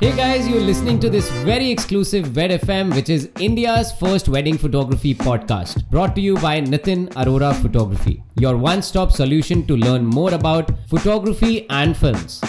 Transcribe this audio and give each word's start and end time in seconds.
Hey 0.00 0.14
guys, 0.16 0.46
you're 0.48 0.60
listening 0.60 1.00
to 1.00 1.10
this 1.10 1.28
very 1.46 1.70
exclusive 1.72 2.36
Wed 2.36 2.52
FM, 2.60 2.94
which 2.94 3.08
is 3.08 3.30
India's 3.40 3.90
first 3.92 4.28
wedding 4.28 4.56
photography 4.56 5.12
podcast, 5.12 5.90
brought 5.90 6.14
to 6.14 6.20
you 6.20 6.36
by 6.36 6.60
Nitin 6.60 7.08
Arora 7.14 7.52
Photography, 7.60 8.22
your 8.36 8.56
one 8.56 8.80
stop 8.80 9.10
solution 9.10 9.66
to 9.66 9.76
learn 9.76 10.06
more 10.06 10.32
about 10.34 10.70
photography 10.88 11.66
and 11.80 11.96
films. 11.96 12.40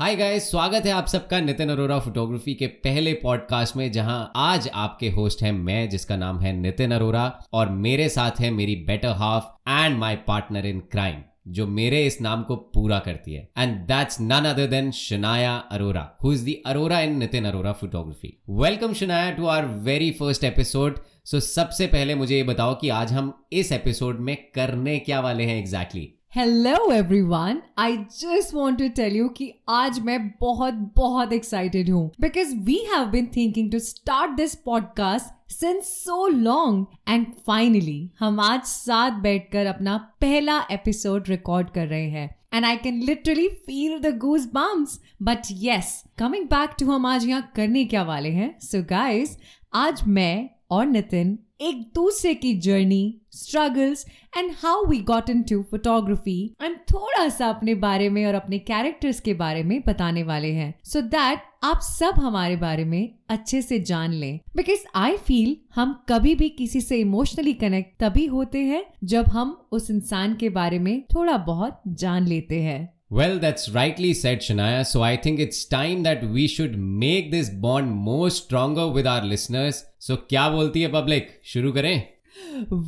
Hi 0.00 0.14
guys 0.16 0.50
स्वागत 0.50 0.86
है 0.86 0.92
आप 0.92 1.06
सबका 1.08 1.40
Nitin 1.40 1.70
Arora 1.70 1.98
photography 1.98 2.54
के 2.54 2.66
पहले 2.86 3.12
podcast 3.22 3.76
में 3.76 3.90
जहाँ 3.92 4.18
आज 4.36 4.68
आपके 4.74 5.08
होस्ट 5.10 5.42
हैं 5.42 5.52
मैं 5.52 5.88
जिसका 5.90 6.16
नाम 6.16 6.38
है 6.40 6.52
नितिन 6.60 6.92
अरोरा 6.94 7.30
और 7.52 7.70
मेरे 7.86 8.08
साथ 8.08 8.40
है 8.40 8.50
मेरी 8.60 8.76
better 8.86 9.16
half 9.22 9.70
and 9.70 9.98
my 9.98 10.16
partner 10.28 10.66
in 10.66 10.80
crime 10.92 11.22
जो 11.48 11.66
मेरे 11.66 12.06
इस 12.06 12.20
नाम 12.20 12.42
को 12.42 12.56
पूरा 12.56 12.98
करती 12.98 13.34
है। 13.34 13.48
And 13.58 13.76
that's 13.76 14.20
none 14.20 14.44
other 14.44 14.66
than 14.66 14.90
Shanaya 14.90 15.56
Arora 15.56 16.16
who 16.24 16.32
is 16.32 16.50
the 16.50 16.54
Arora 16.66 17.00
in 17.00 17.18
Nitin 17.18 17.44
Arora 17.44 17.72
photography 17.72 18.42
welcome 18.48 18.92
Shanaya 18.92 19.30
to 19.30 19.46
our 19.46 19.64
very 19.64 20.10
first 20.10 20.44
episode 20.44 20.98
so 21.24 21.40
सबसे 21.40 21.86
पहले 21.86 22.14
मुझे 22.14 22.36
ये 22.36 22.42
बताओ 22.42 22.74
कि 22.74 22.88
आज 22.88 23.12
हम 23.12 23.46
इस 23.52 23.72
एपिसोड 23.72 24.20
में 24.20 24.36
करने 24.54 24.98
क्या 24.98 25.20
वाले 25.20 25.44
हैं 25.44 25.58
exactly 25.58 26.00
exactly? 26.00 26.16
Hello 26.36 26.92
everyone 26.92 27.62
I 27.78 27.96
just 27.96 28.54
want 28.54 28.78
to 28.78 28.88
tell 28.88 29.16
you 29.16 29.28
कि 29.28 29.52
आज 29.68 30.00
मैं 30.00 30.28
बहुत 30.40 30.74
बहुत 30.96 31.32
एक्साइटेड 31.32 31.90
हूँ। 31.90 32.10
Because 32.20 32.56
we 32.56 32.86
have 32.94 33.04
been 33.04 33.26
thinking 33.36 33.72
to 33.72 33.78
start 33.78 34.30
this 34.30 34.54
podcast 34.54 35.35
since 35.50 35.84
so 35.84 36.26
long 36.26 36.86
and 37.08 37.26
finally 37.46 38.10
हम 38.18 38.40
आज 38.40 38.62
साथ 38.62 39.10
बैठकर 39.10 39.66
अपना 39.66 39.96
पहला 40.20 40.66
एपिसोड 40.70 41.28
रिकॉर्ड 41.28 41.70
कर 41.70 41.86
रहे 41.86 42.08
हैं। 42.10 42.36
And 42.54 42.64
I 42.64 42.76
can 42.76 43.02
literally 43.02 43.48
feel 43.48 43.98
the 43.98 44.18
goose 44.18 44.46
bumps 44.54 45.00
but 45.22 45.38
yes 45.52 46.04
coming 46.18 46.46
back 46.46 46.70
to 46.78 46.86
हम 46.86 47.06
आज 47.06 47.26
यहाँ 47.26 47.52
करने 47.56 47.84
क्या 47.84 48.02
वाले 48.02 48.28
हैं? 48.28 48.58
सो 48.58 48.78
so 48.78 48.88
गाइस 48.88 49.38
आज 49.74 50.02
मैं 50.08 50.50
और 50.70 50.86
नितिन 50.86 51.38
एक 51.60 51.90
दूसरे 51.94 52.34
की 52.34 52.54
journey 52.54 53.20
struggles 53.32 54.06
and 54.38 54.50
how 54.52 54.84
we 54.86 54.98
got 54.98 55.30
into 55.42 55.62
photography 55.62 56.56
and 56.62 56.76
थोड़ा 56.76 57.28
सा 57.28 57.48
अपने 57.48 57.74
बारे 57.74 58.08
में 58.08 58.26
और 58.26 58.34
अपने 58.34 58.58
कैरेक्टर्स 58.58 59.20
के 59.20 59.34
बारे 59.34 59.62
में 59.62 59.82
बताने 59.86 60.22
वाले 60.22 60.52
हैं। 60.52 60.74
सो 60.84 61.00
so 61.00 61.04
दैट 61.06 61.42
आप 61.62 61.80
सब 61.80 62.14
हमारे 62.18 62.56
बारे 62.56 62.84
में 62.84 63.14
अच्छे 63.28 63.62
से 63.62 63.78
जान 63.80 64.12
लें। 64.12 64.40
बिकॉज़ 64.56 64.84
आई 64.94 65.16
फील 65.16 65.56
हम 65.74 66.04
कभी 66.08 66.34
भी 66.34 66.48
किसी 66.48 66.80
से 66.80 66.96
इमोशनली 66.96 67.52
कनेक्ट 67.52 68.00
तभी 68.00 68.26
होते 68.26 68.58
हैं 68.58 68.84
जब 69.04 69.28
हम 69.28 69.68
उस 69.72 69.90
इंसान 69.90 70.34
के 70.34 70.48
बारे 70.48 70.78
में 70.78 71.02
थोड़ा 71.14 71.36
बहुत 71.36 71.82
जान 71.88 72.26
लेते 72.26 72.60
हैं। 72.62 72.95
Well, 73.09 73.39
that's 73.39 73.69
rightly 73.69 74.13
said, 74.13 74.39
Shania. 74.39 74.85
So 74.85 75.01
I 75.03 75.17
think 75.17 75.39
it's 75.39 75.65
time 75.65 76.03
that 76.03 76.23
we 76.23 76.47
should 76.47 76.77
make 76.79 77.31
this 77.31 77.49
bond 77.49 77.91
more 77.91 78.29
stronger 78.29 78.87
with 78.87 79.05
our 79.05 79.21
listeners. 79.21 79.83
So 79.99 80.17
क्या 80.29 80.49
बोलती 80.49 80.81
है 80.81 80.91
public? 80.91 81.33
शुरू 81.53 81.71
करें? 81.71 82.07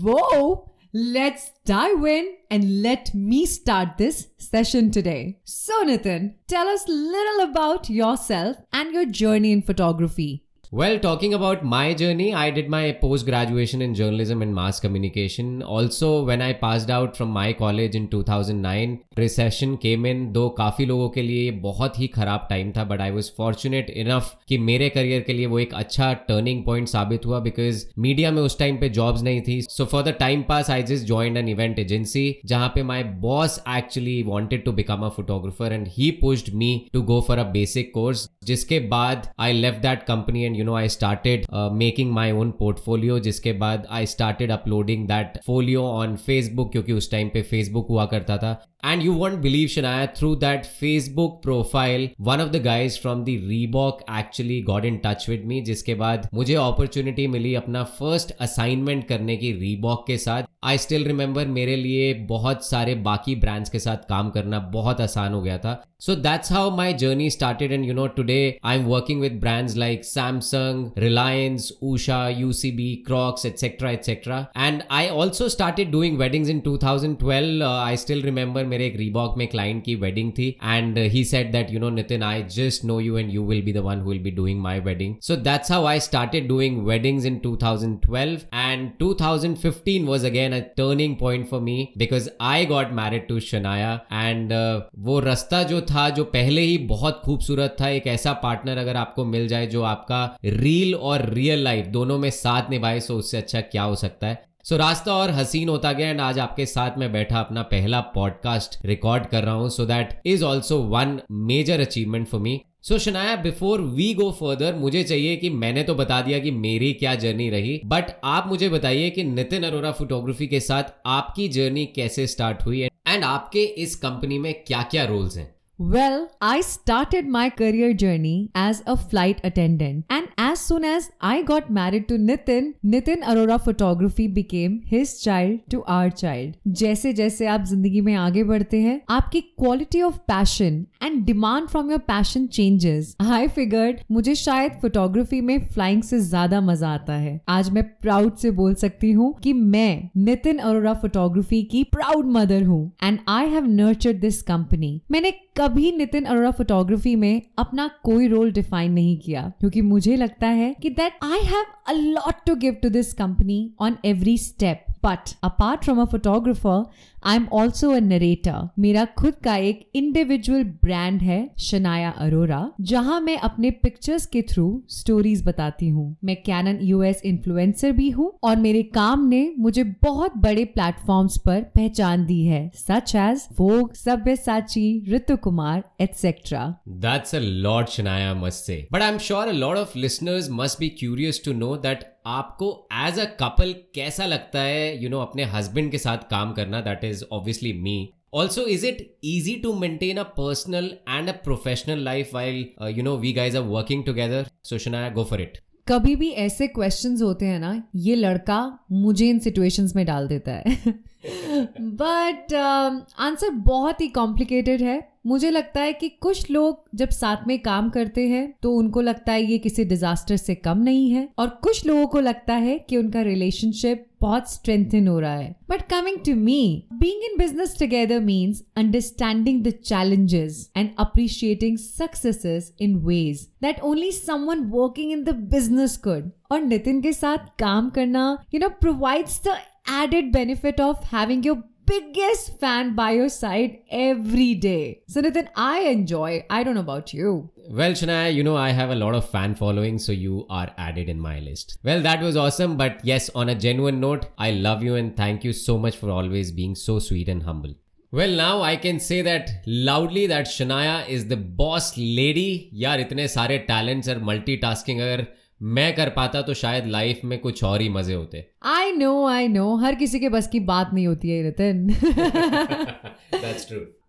Whoa! 0.06 0.70
Let's 0.96 1.52
dive 1.66 2.06
in 2.06 2.28
and 2.52 2.84
let 2.84 3.14
me 3.16 3.46
start 3.48 3.98
this 3.98 4.28
session 4.38 4.92
today. 4.92 5.40
So 5.44 5.84
Nitin, 5.84 6.36
tell 6.48 6.68
us 6.68 6.86
a 6.88 6.92
little 6.92 7.44
about 7.50 7.90
yourself 7.90 8.58
and 8.72 8.94
your 8.94 9.06
journey 9.06 9.52
in 9.52 9.64
photography. 9.64 10.44
Well, 10.71 10.99
talking 10.99 11.33
about 11.33 11.65
my 11.65 11.95
journey, 11.95 12.35
I 12.35 12.51
did 12.51 12.69
my 12.69 12.93
post 12.93 13.25
graduation 13.25 13.81
in 13.81 13.95
journalism 13.95 14.43
and 14.43 14.55
mass 14.55 14.79
communication. 14.79 15.63
Also, 15.63 16.25
when 16.25 16.43
I 16.43 16.53
passed 16.53 16.91
out 16.91 17.17
from 17.17 17.31
my 17.31 17.55
college 17.55 17.95
in 17.95 18.09
2009, 18.09 18.99
recession 19.17 19.79
came 19.79 20.05
in. 20.05 20.21
दो 20.33 20.49
काफ़ी 20.59 20.87
लोगों 20.87 21.09
के 21.11 21.23
लिए 21.23 21.51
बहुत 21.61 21.99
ही 21.99 22.07
ख़राब 22.09 22.47
time 22.51 22.73
था 22.73 22.85
but 22.85 23.01
I 23.01 23.11
was 23.11 23.31
fortunate 23.37 23.89
enough 23.93 24.35
कि 24.49 24.59
मेरे 24.61 24.89
करियर 24.89 25.21
के 25.21 25.33
लिए 25.33 25.47
वो 25.47 25.59
एक 25.59 25.73
अच्छा 25.75 26.13
टर्निंग 26.29 26.65
पॉइंट 26.65 26.89
साबित 26.89 27.27
हुआ 27.27 27.39
बिकॉज़ 27.41 27.85
मीडिया 27.99 28.31
में 28.31 28.43
उस 28.43 28.59
टाइम 28.59 28.77
पे 28.81 28.89
जॉब्स 28.99 29.23
नहीं 29.23 29.41
थी 29.49 29.61
so 29.63 29.85
for 29.85 30.03
the 30.03 30.15
time 30.21 30.43
pass 30.49 30.71
I 30.71 30.83
just 30.93 31.07
join 31.07 31.37
an 31.37 31.49
event 31.49 31.79
agency 31.79 32.27
जहाँ 32.47 32.69
पे 32.75 32.83
my 32.91 33.05
boss 33.25 33.59
actually 33.77 34.23
wanted 34.27 34.65
to 34.65 34.73
become 34.83 35.07
a 35.07 35.09
photographer 35.17 35.73
and 35.73 35.89
he 35.97 36.11
pushed 36.21 36.55
me 36.57 36.71
to 36.93 37.03
go 37.15 37.21
for 37.29 37.39
a 37.39 37.51
basic 37.53 37.93
course 37.95 38.29
जिसके 38.45 38.81
बाद 38.89 39.29
I 39.41 39.53
लेव 39.53 39.81
that 39.83 40.03
company 40.03 40.45
and 40.45 40.57
you 40.59 40.65
know 40.65 40.75
I 40.75 40.89
started 40.89 41.47
making 41.75 42.13
my 42.13 42.33
own 42.33 42.51
portfolio 42.59 43.19
जिसके 43.21 43.53
बाद 43.59 43.87
I 43.91 44.07
started 44.07 44.51
uploading 44.51 45.07
that 45.09 45.39
folio 45.47 45.83
on 45.83 46.17
Facebook 46.17 46.73
क्योंकि 46.73 46.93
उस 46.93 47.11
time 47.11 47.29
पे 47.29 47.43
Facebook 47.43 47.87
हुआ 47.91 48.05
करता 48.07 48.37
था। 48.37 48.61
And 48.85 49.03
you 49.03 49.13
won't 49.13 49.39
believe 49.41 49.69
Shanaya 49.69 50.07
through 50.17 50.35
that 50.37 50.65
Facebook 50.81 51.41
profile 51.43 52.09
one 52.21 52.41
of 52.41 52.49
the 52.49 52.63
guys 52.65 52.99
from 53.01 53.23
the 53.25 53.37
Reebok 53.49 54.05
actually 54.19 54.61
got 54.63 54.85
in 54.85 54.97
touch 55.05 55.29
with 55.29 55.43
me 55.47 55.61
जिसके 55.61 55.95
बाद 55.95 56.29
मुझे 56.35 56.55
opportunity 56.55 57.27
मिली 57.27 57.55
अपना 57.55 57.83
फ़र्स्ट 57.99 58.31
असाइनमेंट 58.41 59.07
करने 59.09 59.37
की 59.37 59.53
रीबॉक 59.53 60.05
के 60.07 60.17
साथ। 60.19 60.43
आई 60.65 60.79
स्टिल 60.79 61.05
रिमेंबर 61.05 61.47
मेरे 61.49 61.77
लिए 61.77 62.13
बहुत 62.29 62.65
सारे 62.67 62.95
बाकी 63.03 63.35
ब्रांड्स 63.37 63.71
के 63.71 63.79
साथ 63.79 64.09
काम 64.09 64.31
करना 64.31 64.59
बहुत 64.73 65.01
आसान 65.01 65.33
हो 65.33 65.43
गया 65.43 65.59
था। 65.59 65.83
So 66.01 66.15
that's 66.17 66.53
how 66.53 66.71
my 66.77 66.93
journey 66.95 67.29
started 67.31 67.73
and 67.73 67.85
you 67.85 67.95
know 67.95 68.07
today 68.17 68.39
I 68.65 68.79
am 68.79 68.85
working 68.85 69.21
with 69.21 69.39
brands 69.41 69.77
like 69.77 70.05
Sam 70.05 70.41
Samsung, 70.49 70.97
Reliance, 70.97 71.73
Usha, 71.83 72.35
UCB, 72.35 73.05
Crocs, 73.05 73.45
etc. 73.45 73.93
etc. 73.93 74.51
And 74.55 74.85
I 74.91 75.09
also 75.09 75.49
started 75.49 75.91
doing 75.91 76.19
weddings 76.19 76.49
in 76.49 76.63
2012. 76.63 77.63
Uh, 77.63 77.71
I 77.71 77.95
still 77.95 78.23
remember 78.23 78.61
एक 78.79 78.97
Reebok 78.99 79.37
में 79.37 79.51
client 79.51 79.85
की 79.85 79.99
wedding 80.01 80.33
थी 80.33 80.57
and 80.61 80.99
uh, 80.99 81.09
he 81.09 81.25
said 81.25 81.53
that 81.53 81.71
you 81.71 81.79
know 81.79 81.91
Nitin 81.91 82.23
I 82.23 82.43
just 82.43 82.85
know 82.85 82.99
you 82.99 83.17
and 83.17 83.33
you 83.33 83.43
will 83.43 83.63
be 83.63 83.73
the 83.73 83.83
one 83.83 84.01
who 84.01 84.11
will 84.11 84.25
be 84.29 84.31
doing 84.31 84.59
my 84.59 84.79
wedding. 84.79 85.19
So 85.21 85.37
that's 85.37 85.69
how 85.69 85.85
I 85.87 85.99
started 85.99 86.49
doing 86.49 86.85
weddings 86.85 87.25
in 87.25 87.41
2012 87.41 88.47
and 88.53 88.99
2015 88.99 90.07
was 90.07 90.25
again 90.25 90.53
a 90.53 90.63
turning 90.75 91.17
point 91.17 91.49
for 91.49 91.61
me 91.61 91.93
because 91.97 92.29
I 92.41 92.65
got 92.65 92.95
married 92.95 93.29
to 93.29 93.35
Shania 93.35 94.03
and 94.11 94.53
uh, 94.53 94.81
वो 94.99 95.19
रास्ता 95.21 95.63
जो 95.73 95.81
था 95.91 96.09
जो 96.19 96.25
पहले 96.37 96.61
ही 96.63 96.79
बहुत 96.89 97.21
खूबसूरत 97.25 97.77
था 97.81 97.89
एक 97.89 98.07
ऐसा 98.07 98.33
पार्टनर 98.43 98.79
अगर 98.79 98.97
आपको 98.97 99.25
मिल 99.25 99.47
जाए 99.49 99.67
जो 99.67 99.83
आपका 99.83 100.38
रील 100.45 100.95
और 100.95 101.29
रियल 101.29 101.65
लाइफ 101.65 101.87
दोनों 101.87 102.19
में 102.19 102.31
साथ 102.31 102.71
निभाए 102.71 103.01
सो 103.01 103.15
उससे 103.15 103.37
अच्छा 103.37 103.61
क्या 103.61 103.83
हो 103.83 103.97
सकता 103.97 104.27
है? 104.27 104.45
सो 104.65 104.75
so, 104.75 104.81
रास्ता 104.81 105.15
और 105.15 105.31
हसीन 105.31 105.69
होता 105.69 105.93
गया 105.93 106.09
एंड 106.09 106.21
आज 106.21 106.39
आपके 106.39 106.67
साथ 106.67 106.99
में 106.99 107.13
बैठा 107.13 107.41
अपना 107.41 107.63
पहला 107.63 108.01
पॉडकास्ट 108.01 108.87
रिकॉर्ड 108.87 109.27
कर 109.27 109.43
रहा 109.43 109.55
हूँ 109.55 109.69
so 109.69 109.87
that 109.87 110.23
is 110.27 110.45
also 110.45 110.79
one 110.79 111.21
major 111.31 111.81
achievement 111.81 112.29
for 112.29 112.41
me 112.41 112.61
so 112.83 112.99
Shanaya 112.99 113.37
before 113.37 113.81
we 113.81 114.15
go 114.15 114.31
further 114.31 114.75
मुझे 114.75 115.03
चाहिए 115.03 115.37
कि 115.37 115.51
मैंने 115.51 115.83
तो 115.83 115.95
बता 115.95 116.21
दिया 116.21 116.39
कि 116.39 116.51
मेरी 116.51 116.93
क्या 116.93 117.15
जर्नी 117.15 117.51
रही 117.51 117.81
बट 117.85 118.05
आप 118.25 118.47
मुझे 118.47 118.69
बताइए 118.69 119.11
कि 119.11 119.25
नितिन 119.25 119.63
अरोरा 119.63 119.93
फोटोग्राफी 119.93 120.47
के 120.47 120.61
साथ 120.61 120.83
आपकी 121.07 121.49
जर्नी 121.49 121.87
कैसे 121.87 122.27
स्टार्ट 122.27 122.63
हुई 122.63 122.81
एंड 122.83 123.25
आपके 123.25 123.65
इस 123.65 123.97
कंपनी 123.97 124.39
में 124.39 124.55
क्या 124.67 124.83
क्या 124.83 125.05
रोल्स 125.05 125.37
हैं? 125.37 125.58
Well, 125.79 126.33
I 126.41 126.61
started 126.61 127.29
my 127.29 127.51
career 127.51 127.95
journey 127.95 128.51
as 128.53 128.83
a 128.85 128.97
flight 128.97 129.41
attendant. 129.45 130.07
And 130.11 130.27
as 130.37 130.59
soon 130.59 130.85
as 130.85 131.13
I 131.21 131.43
got 131.43 131.71
married 131.71 132.09
to 132.09 132.15
Nitin, 132.15 132.75
Nitin 132.85 133.23
Arora 133.23 133.63
Photography 133.63 134.27
became 134.27 134.83
his 134.85 135.23
child 135.23 135.61
to 135.71 135.85
our 135.85 136.11
child. 136.13 136.57
जैसे 136.81 137.13
जैसे 137.13 137.47
आप 137.47 137.65
ज़िंदगी 137.67 138.01
में 138.01 138.15
आगे 138.15 138.43
बढ़ते 138.45 138.81
हैं 138.81 139.01
आपकी 139.11 139.41
quality 139.41 140.03
of 140.03 140.17
passion 140.29 140.85
and 141.03 141.25
demand 141.27 141.69
from 141.69 141.91
your 141.91 142.01
passion 142.09 142.47
changes 142.59 143.15
I 143.21 143.49
figured 143.51 144.01
मुझे 144.11 144.35
शायद 144.35 144.73
फोटोग्राफी 144.83 145.41
में 145.41 145.59
फ्लाइंग 145.69 146.03
से 146.03 146.19
ज़्यादा 146.21 146.61
मज़ा 146.61 146.89
आता 146.95 147.17
है 147.19 147.41
आज 147.49 147.71
मैं 147.71 147.85
प्राउड 147.93 148.35
से 148.37 148.51
बोल 148.61 148.75
सकती 148.83 149.13
हूँ 149.13 149.33
कि 149.43 149.53
मैं 149.53 150.11
नितिन 150.25 150.59
अरोरा 150.59 150.95
फोटोग्राफी 151.03 151.63
की 151.71 151.85
प्राउड 151.93 152.33
मदर 152.33 152.63
हूँ 152.65 152.83
and 153.03 153.19
I 153.29 153.49
have 153.49 153.67
nurtured 153.73 154.21
this 154.21 154.43
company 154.43 155.01
मैंने 155.11 155.33
कभी 155.59 155.91
नितिन 155.93 156.25
अरोड़ा 156.25 156.51
फोटोग्राफी 156.51 157.15
में 157.17 157.43
अपना 157.59 157.89
कोई 158.05 158.29
रोल 158.29 158.53
डिफाइन 158.53 158.93
नहीं 158.93 159.17
किया, 159.19 159.43
क्योंकि 159.61 159.81
मुझे 159.83 160.17
लगता 160.17 160.47
है 160.47 160.75
कि 160.83 160.91
that 160.91 161.25
I 161.25 161.41
have 161.45 161.65
a 161.87 161.93
lot 161.93 162.45
to 162.47 162.55
give 162.57 162.77
to 162.83 162.89
this 162.89 163.13
company 163.15 163.59
on 163.81 163.97
every 164.05 164.37
step 164.39 164.85
but 165.05 165.35
apart 165.43 165.85
from 165.85 166.01
a 166.01 166.05
photographer 166.05 166.85
I 167.25 167.37
am 167.37 167.47
also 167.53 167.91
a 167.91 167.99
narrator 167.99 168.69
मेरा 168.79 169.05
खुद 169.05 169.35
का 169.45 169.57
एक 169.57 169.91
इंडिविजुअल 169.95 170.65
ब्रांड 170.65 171.23
है 171.23 171.51
शनाया 171.59 172.11
अरोरा 172.11 172.73
जहाँ 172.81 173.21
मैं 173.21 173.37
अपने 173.39 173.71
पिक्चर्स 173.71 174.27
के 174.27 174.43
थ्रू 174.43 174.83
स्टोरीज 174.89 175.47
बताती 175.47 175.89
हूँ। 175.89 176.17
मैं 176.25 176.37
कैनन 176.43 176.79
यूएस 176.83 177.23
इन्फ्लुएंसर 177.25 177.93
भी 177.93 178.11
हूँ 178.11 178.39
और 178.43 178.57
मेरे 178.57 178.83
काम 178.83 179.29
ने 179.29 179.55
मुझे 179.59 179.85
बहुत 179.85 180.37
बड़े 180.37 180.65
प्लेटफॉर्म्स 180.65 181.39
पर 181.39 181.61
पहचान 181.63 182.27
दी 182.27 182.45
है 182.45 182.71
सच 182.75 183.15
एज 183.15 183.49
वोग 183.59 183.95
सभ्य 183.95 184.37
साची 184.37 185.05
Ritu 185.09 185.37
Kumar 185.37 185.83
etcetera 186.01 186.77
That's 187.01 187.35
a 187.35 187.41
lot, 187.67 187.89
Shanaya, 187.89 188.37
must 188.41 188.67
say. 188.67 188.79
But 188.93 189.03
I'm 189.03 189.19
sure 189.19 189.45
a 189.49 189.59
lot 189.65 189.77
of 189.77 189.97
listeners 189.97 190.49
must 190.61 190.81
be 190.81 190.91
curious 191.03 191.39
to 191.39 191.55
know 191.55 191.77
that 191.77 192.18
आपको 192.29 192.89
एज 193.07 193.19
अ 193.19 193.25
कपल 193.41 193.73
कैसा 193.95 194.27
लगता 194.27 194.61
है 194.61 195.03
यू 195.03 195.11
नो 195.11 195.21
अपने 195.21 195.45
हस्बैंड 195.45 195.91
के 195.91 195.99
साथ 195.99 196.31
काम 196.31 196.53
करना? 196.53 196.81
That 196.81 197.05
is 197.05 197.25
obviously 197.33 197.73
me 197.73 197.99
also 198.35 198.67
is 198.67 198.87
it 198.87 198.99
easy 199.25 199.55
to 199.55 199.73
maintain 199.75 200.17
a 200.17 200.23
personal 200.23 200.91
and 201.09 201.29
a 201.29 201.33
professional 201.45 202.05
life 202.05 202.35
while 202.35 202.67
you 202.89 203.03
know 203.03 203.17
we 203.17 203.33
guys 203.33 203.57
are 203.57 203.63
working 203.63 204.05
together 204.05 204.47
सुशनाया 204.65 205.09
go 205.11 205.25
for 205.25 205.41
it 205.41 205.59
कभी 205.89 206.15
भी 206.17 206.29
ऐसे 206.31 206.67
क्वेश्चंस 206.67 207.23
होते 207.23 207.47
हैं 207.47 207.59
ना, 207.59 207.83
ये 207.97 208.15
लड़का 208.15 208.79
मुझे 208.93 209.29
इन 209.29 209.39
सिचुएशंस 209.39 209.97
में 209.97 210.05
डाल 210.07 210.27
देता 210.29 210.53
है। 210.53 210.65
बट 211.25 212.55
आंसर 212.55 213.49
um, 213.49 213.63
बहुत 213.67 214.01
ही 214.01 214.09
कॉम्प्लिकेटेड 214.09 214.83
है. 214.83 215.01
मुझे 215.27 215.51
लगता 215.51 215.81
है 215.81 215.93
कि 215.93 216.09
कुछ 216.09 216.51
लोग 216.51 216.85
जब 216.95 217.09
साथ 217.09 217.47
में 217.47 217.59
काम 217.63 217.89
करते 217.91 218.27
हैं 218.29 218.55
तो 218.63 218.73
उनको 218.75 219.01
लगता 219.01 219.33
है 219.33 219.43
ये 219.45 219.59
किसी 219.59 219.85
डिजास्टर 219.85 220.37
से 220.37 220.55
कम 220.55 220.79
नहीं 220.79 221.11
है 221.11 221.29
और 221.39 221.49
कुछ 221.63 221.87
लोगों 221.87 222.07
को 222.07 222.21
लगता 222.21 222.55
है 222.55 222.79
कि 222.79 222.97
उनका 222.97 223.23
रिलेशनशिप 223.23 224.07
बहुत 224.21 224.51
स्ट्रेंथन 224.53 225.09
हो 225.09 225.19
रहा 225.21 225.35
है. 225.35 225.55
But 225.71 225.83
coming 225.91 226.19
to 226.27 226.35
me 226.35 226.85
being 226.93 227.25
in 227.25 227.37
business 227.39 227.79
together 227.79 228.21
means 228.21 228.63
understanding 228.77 229.63
the 229.65 229.71
challenges 229.85 230.71
and 230.77 230.91
appreciating 230.99 231.77
successes 231.79 232.73
in 232.81 232.97
ways 233.07 233.47
that 233.63 233.81
only 233.81 234.13
someone 234.13 234.65
working 234.71 235.13
in 235.13 235.25
the 235.25 235.35
business 235.53 235.97
could 235.97 236.31
और 236.53 236.61
नितिन 236.61 237.01
के 237.03 237.13
साथ 237.13 237.49
काम 237.59 237.91
करना 237.91 238.37
you 238.55 238.61
know 238.61 238.69
provides 238.81 239.41
the 239.47 239.57
added 239.89 240.31
benefit 240.31 240.79
of 240.79 241.03
having 241.05 241.43
your 241.43 241.65
biggest 241.87 242.61
fan 242.61 242.95
by 242.95 243.13
your 243.13 243.31
side 243.31 243.79
every 243.91 244.55
day. 244.55 245.01
So 245.09 245.23
Nathan, 245.23 245.49
I 245.57 245.81
enjoy. 245.81 246.45
I 246.51 246.63
don't 246.63 246.75
know 246.75 246.81
about 246.81 247.15
you. 247.15 247.51
Well, 247.71 247.93
Shania, 247.93 248.35
you 248.35 248.45
know 248.45 248.57
I 248.57 248.71
have 248.71 248.91
a 248.91 248.95
lot 248.95 249.15
of 249.15 249.29
fan 249.29 249.55
following, 249.55 249.99
so 249.99 250.13
you 250.13 250.47
are 250.51 250.71
added 250.77 251.09
in 251.09 251.19
my 251.19 251.41
list. 251.41 251.79
Well, 251.83 252.03
that 252.03 252.21
was 252.21 252.37
awesome, 252.37 252.77
but 252.77 253.01
yes, 253.05 253.31
on 253.35 253.49
a 253.49 253.55
genuine 253.55 254.01
note, 254.01 254.27
I 254.37 254.51
love 254.51 254.83
you 254.83 254.97
and 254.97 255.17
thank 255.17 255.45
you 255.45 255.53
so 255.55 255.79
much 255.79 255.97
for 255.97 256.11
always 256.11 256.53
being 256.53 256.75
so 256.75 256.99
sweet 256.99 257.29
and 257.29 257.43
humble. 257.43 257.75
Well, 258.11 258.31
now 258.31 258.63
I 258.63 258.77
can 258.77 259.01
say 259.01 259.21
that 259.23 259.51
loudly 259.67 260.27
that 260.29 260.47
Shania 260.47 261.07
is 261.09 261.27
the 261.27 261.37
boss 261.37 261.97
lady. 261.97 262.71
Yeah, 262.73 262.97
itne 262.97 263.29
sare 263.29 263.67
talents 263.67 264.09
are 264.09 264.17
multitasking 264.17 264.99
her. 264.99 265.29
मैं 265.63 265.97
कर 265.97 266.09
पाता 266.09 266.43
तो 266.43 266.55
शायद 266.55 266.87
life 266.87 267.21
में 267.25 267.39
कुछ 267.39 267.65
और 267.65 267.81
ही 267.81 267.89
मज़े 267.89 268.15
होते। 268.15 268.45
आई 268.65 268.93
नो 268.93 269.27
आई 269.27 269.49
नो 269.49 269.77
हर 269.77 269.95
किसी 269.95 270.21
के 270.21 270.29
बस 270.29 270.49
की 270.49 270.61
बात 270.61 270.91
नहीं 270.95 271.07
होती 271.07 271.31
है 271.31 271.43
नितिन 271.43 271.87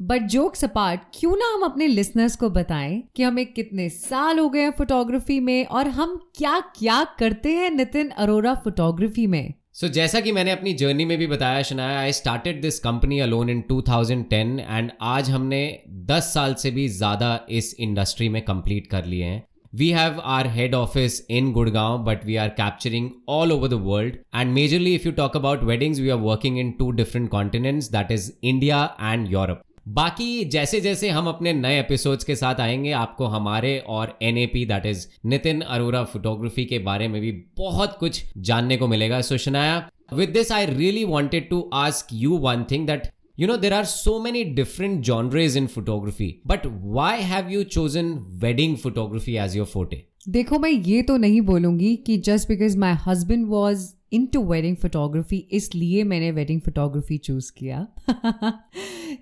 बट 0.01 0.21
जोक 0.21 0.55
सपाट 0.55 1.01
क्यों 1.13 1.35
ना 1.37 1.53
हम 1.53 1.63
अपने 1.63 1.87
लिसनर्स 1.87 2.35
को 2.35 2.49
बताएँ 2.49 3.03
कि 3.15 3.23
हमें 3.23 3.45
कितने 3.45 3.89
साल 3.89 4.39
हो 4.39 4.49
गए 4.49 4.59
हैं 4.59 4.71
फोटोग्राफी 4.71 5.39
में 5.39 5.65
और 5.65 5.87
हम 5.87 6.29
क्या 6.37 6.59
क्या 6.59 7.03
करते 7.19 7.53
हैं 7.53 7.71
नितिन 7.71 8.09
अरोरा 8.09 8.53
फोटोग्राफी 8.53 9.27
में? 9.27 9.53
सो 9.73 9.87
so, 9.87 9.93
जैसा 9.93 10.19
कि 10.19 10.31
मैंने 10.31 10.51
अपनी 10.51 10.73
जर्नी 10.73 11.05
में 11.05 11.17
भी 11.17 11.27
बताया 11.27 11.61
Shanaya 11.61 11.99
I 11.99 12.11
started 12.11 12.61
this 12.61 12.79
company 12.79 13.19
alone 13.19 13.49
in 13.49 13.63
2010 13.71 14.59
and 14.59 14.91
आज 15.01 15.29
हमने 15.29 15.83
10 16.05 16.33
साल 16.33 16.53
से 16.53 16.71
भी 16.71 16.87
ज़्यादा 16.87 17.39
इस 17.49 17.75
इंडस्ट्री 17.79 18.29
में 18.29 18.41
कंप्लीट 18.41 18.87
कर 18.87 19.05
लिए 19.05 19.23
हैं। 19.23 19.43
We 19.73 19.91
have 19.91 20.19
our 20.23 20.47
head 20.47 20.73
office 20.73 21.21
in 21.29 21.53
Gurgaon, 21.53 22.03
but 22.03 22.25
we 22.25 22.37
are 22.39 22.49
capturing 22.49 23.21
all 23.27 23.53
over 23.53 23.67
the 23.67 23.77
world. 23.77 24.13
And 24.33 24.55
majorly, 24.55 24.95
if 24.95 25.05
you 25.05 25.11
talk 25.11 25.35
about 25.35 25.63
weddings, 25.63 26.01
we 26.01 26.09
are 26.09 26.17
working 26.17 26.57
in 26.57 26.77
two 26.79 26.91
different 26.93 27.29
continents 27.29 27.89
that 27.89 28.09
is 28.09 28.33
India 28.41 28.95
and 28.99 29.27
Europe. 29.27 29.61
बाकी 29.87 30.43
जैसे 30.53 30.79
जैसे 30.81 31.09
हम 31.09 31.27
अपने 31.27 31.53
नए 31.53 31.79
episodes 31.79 32.23
के 32.23 32.35
साथ 32.35 32.59
आएँगे 32.61 32.91
आपको 33.03 33.25
हमारे 33.35 33.77
और 33.89 34.17
N 34.21 34.37
A 34.37 34.45
P 34.53 34.65
that 34.65 34.85
is 34.85 35.07
Nitin 35.25 35.61
Arora 35.61 36.03
photography 36.11 36.65
के 36.65 36.79
बारे 36.89 37.07
में 37.07 37.21
भी 37.21 37.31
बहुत 37.57 37.95
कुछ 37.99 38.23
जानने 38.49 38.77
को 38.77 38.87
मिलेगा 38.87 39.21
so 39.29 39.37
Shanaya 39.45 39.79
with 40.19 40.31
this 40.35 40.51
i 40.51 40.59
really 40.67 41.05
wanted 41.13 41.49
to 41.49 41.57
ask 41.79 42.13
you 42.19 42.37
one 42.43 42.61
thing 42.69 42.85
that 42.85 43.03
you 43.39 43.47
know, 43.47 43.55
there 43.55 43.73
are 43.73 43.85
so 43.85 44.13
many 44.19 44.43
different 44.43 45.05
genres 45.05 45.55
in 45.55 45.67
photography, 45.67 46.41
but 46.45 46.65
why 46.95 47.15
have 47.15 47.49
you 47.49 47.63
chosen 47.75 48.09
wedding 48.39 48.75
photography 48.75 49.37
as 49.37 49.55
your 49.55 49.67
forte? 49.75 49.97
देखो, 50.29 50.59
मैं 50.59 50.69
ये 50.69 51.01
तो 51.01 51.17
नहीं 51.17 51.41
बोलूँगी 51.41 51.95
कि 51.95 52.17
just 52.17 52.47
because 52.47 52.77
my 52.77 52.93
husband 53.07 53.47
was 53.47 53.93
into 54.25 54.43
wedding 54.43 54.75
photography 54.75 55.37
इसलिए 55.51 56.03
मैंने 56.03 56.31
wedding 56.31 56.61
photography 56.61 57.17
choose 57.17 57.51
किया। 57.57 57.87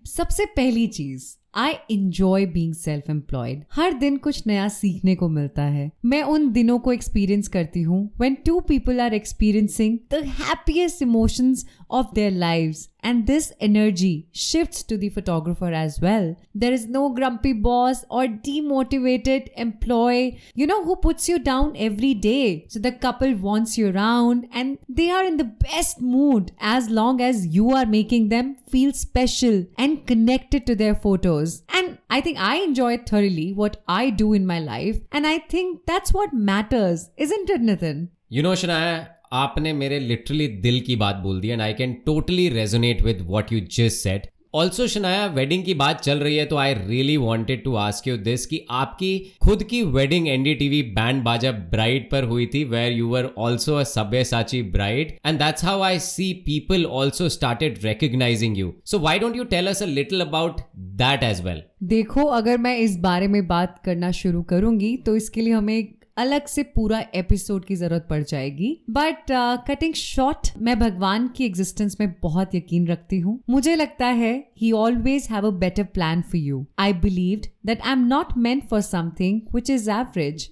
सबसे 0.06 0.46
पहली 0.46 0.88
चीज़ 0.88 1.26
I 1.56 1.74
enjoy 1.92 2.46
being 2.46 2.74
self 2.74 3.10
employed 3.10 3.64
हर 3.74 3.94
दिन 3.94 4.18
कुछ 4.18 4.48
नया 4.48 4.68
सीखने 4.68 5.16
को 5.16 5.30
मिलता 5.30 5.64
है। 5.64 5.92
मैं 6.06 6.24
उन 6.24 6.52
दिनों 6.52 6.80
को 6.80 6.94
एक्सपीरियंस 6.94 7.48
करती 7.48 7.82
हूँ। 7.82 8.12
When 8.20 8.38
two 8.46 8.60
people 8.60 9.00
are 9.00 9.14
experiencing 9.14 10.00
the 10.12 10.14
happiest 10.14 11.02
emotions 11.02 11.66
of 11.96 12.06
their 12.16 12.32
lives 12.32 12.80
and 13.08 13.26
this 13.26 13.54
energy 13.62 14.28
shifts 14.34 14.84
to 14.84 14.98
the 14.98 15.08
photographer 15.08 15.72
as 15.82 16.00
well. 16.02 16.36
There 16.54 16.74
is 16.74 16.88
no 16.88 17.10
grumpy 17.10 17.54
boss 17.54 18.04
or 18.10 18.24
demotivated 18.26 19.48
employee, 19.56 20.42
you 20.54 20.68
know, 20.68 20.84
who 20.84 20.98
puts 20.98 21.30
you 21.30 21.40
down 21.40 21.78
every 21.78 22.14
day. 22.14 22.66
So 22.68 22.80
the 22.80 22.92
couple 22.92 23.34
wants 23.36 23.78
you 23.78 23.92
around 23.92 24.48
and 24.52 24.78
they 24.90 25.10
are 25.10 25.24
in 25.24 25.38
the 25.38 25.46
best 25.46 26.02
mood 26.02 26.52
as 26.60 26.90
long 26.90 27.22
as 27.22 27.48
you 27.48 27.72
are 27.72 27.86
making 27.86 28.28
them 28.28 28.58
feel 28.70 28.92
special 28.92 29.66
and 29.78 30.06
connected 30.06 30.68
to 30.68 30.76
their 30.76 30.96
photos. 30.96 31.64
And 31.70 32.00
I 32.10 32.20
think 32.20 32.38
I 32.38 32.58
enjoy 32.58 32.98
thoroughly 32.98 33.54
what 33.54 33.82
I 33.88 34.10
do 34.10 34.34
in 34.34 34.46
my 34.46 34.60
life. 34.60 35.00
And 35.14 35.26
I 35.26 35.40
think 35.40 35.86
that's 35.86 36.12
what 36.12 36.34
matters, 36.34 37.10
isn't 37.16 37.50
it, 37.50 37.62
Nathan? 37.62 38.10
You 38.28 38.44
know, 38.44 38.52
Shania, 38.52 39.12
आपने 39.34 39.74
मेरे 39.74 40.00
literally 40.00 40.48
दिल 40.48 40.80
की 40.80 40.96
बात 40.96 41.16
बोल 41.16 41.42
दी 41.42 41.48
and 41.48 41.62
I 41.62 41.74
can 41.74 41.94
totally 41.94 42.50
resonate 42.50 43.02
with 43.02 43.18
what 43.22 43.54
you 43.54 43.60
just 43.60 43.98
said 43.98 44.28
also 44.56 44.88
Shanaya 44.88 45.26
wedding 45.26 45.64
की 45.64 45.74
बात 45.74 46.02
चल 46.02 46.18
रही 46.18 46.36
है 46.36 46.46
तो 46.46 46.56
I 46.58 46.74
really 46.74 47.18
wanted 47.18 47.64
to 47.64 47.76
ask 47.76 48.08
you 48.08 48.18
this 48.18 48.46
कि 48.46 48.66
आपकी 48.70 49.34
खुद 49.44 49.64
की 49.64 49.84
wedding 49.84 50.28
NDTV 50.28 50.82
Band 50.82 51.24
Baaja 51.24 51.52
Bride 51.52 52.10
पर 52.12 52.24
हुई 52.24 52.46
थी 52.46 52.64
were 52.64 52.92
you 52.92 53.08
were 53.08 53.30
also 53.38 53.76
a 53.76 53.84
Sabyasachi 54.24 54.62
bride 54.62 55.18
and 55.26 55.40
that's 55.40 55.66
how 55.66 55.82
I 55.82 56.00
see 56.00 56.34
people 56.34 56.86
also 56.86 57.30
started 57.30 57.80
recognizing 57.84 58.58
you 58.58 58.74
so 58.86 59.00
why 59.00 59.20
don't 59.20 59.36
you 59.36 59.44
tell 59.44 59.68
us 59.68 59.84
a 59.84 59.86
little 59.86 60.22
about 60.22 60.62
that 60.78 61.24
as 61.24 61.42
well 61.42 61.64
देखो, 61.84 62.24
अगर 62.24 62.58
मैं 62.58 62.78
इस 62.78 62.98
बारे 62.98 63.28
में 63.28 63.48
बात 63.48 63.82
करना 63.86 64.12
शुरू 64.12 64.42
करूँगी 64.42 64.98
तो 64.98 65.16
इसके 65.16 65.42
लिए 65.42 65.54
हमें 65.54 65.97
अलग 66.18 66.46
से 66.46 66.64
पूरा 66.64 67.04
एपिसोड 67.16 67.66
की 67.66 67.76
ज़रूरत 67.76 68.08
पड़ 68.10 68.22
जाएगी। 68.24 68.78
बट 68.90 69.32
कटिंग 69.68 69.94
शॉर्ट 69.94 70.52
मैं 70.58 70.78
भगवान 70.80 71.28
की 71.28 71.46
एग्जिस्टेंस 71.46 71.98
में 72.00 72.14
बहुत 72.22 72.56
यकीन 72.56 72.88
रखती 72.88 73.20
हूँ। 73.20 73.40
मुझे 73.50 73.76
लगता 73.76 74.08
है 74.08 74.34
he 74.62 74.72
always 74.72 75.28
have 75.32 75.48
a 75.48 75.52
better 75.60 75.84
plan 75.94 76.22
for 76.22 76.42
you 76.42 76.66
I 76.80 76.94
believe 77.06 77.42
that 77.66 77.82
I 77.82 77.92
am 77.92 78.06
not 78.08 78.38
meant 78.38 78.68
for 78.70 78.82
something 78.82 79.42
which 79.56 79.70
is 79.70 79.90
average 79.92 80.50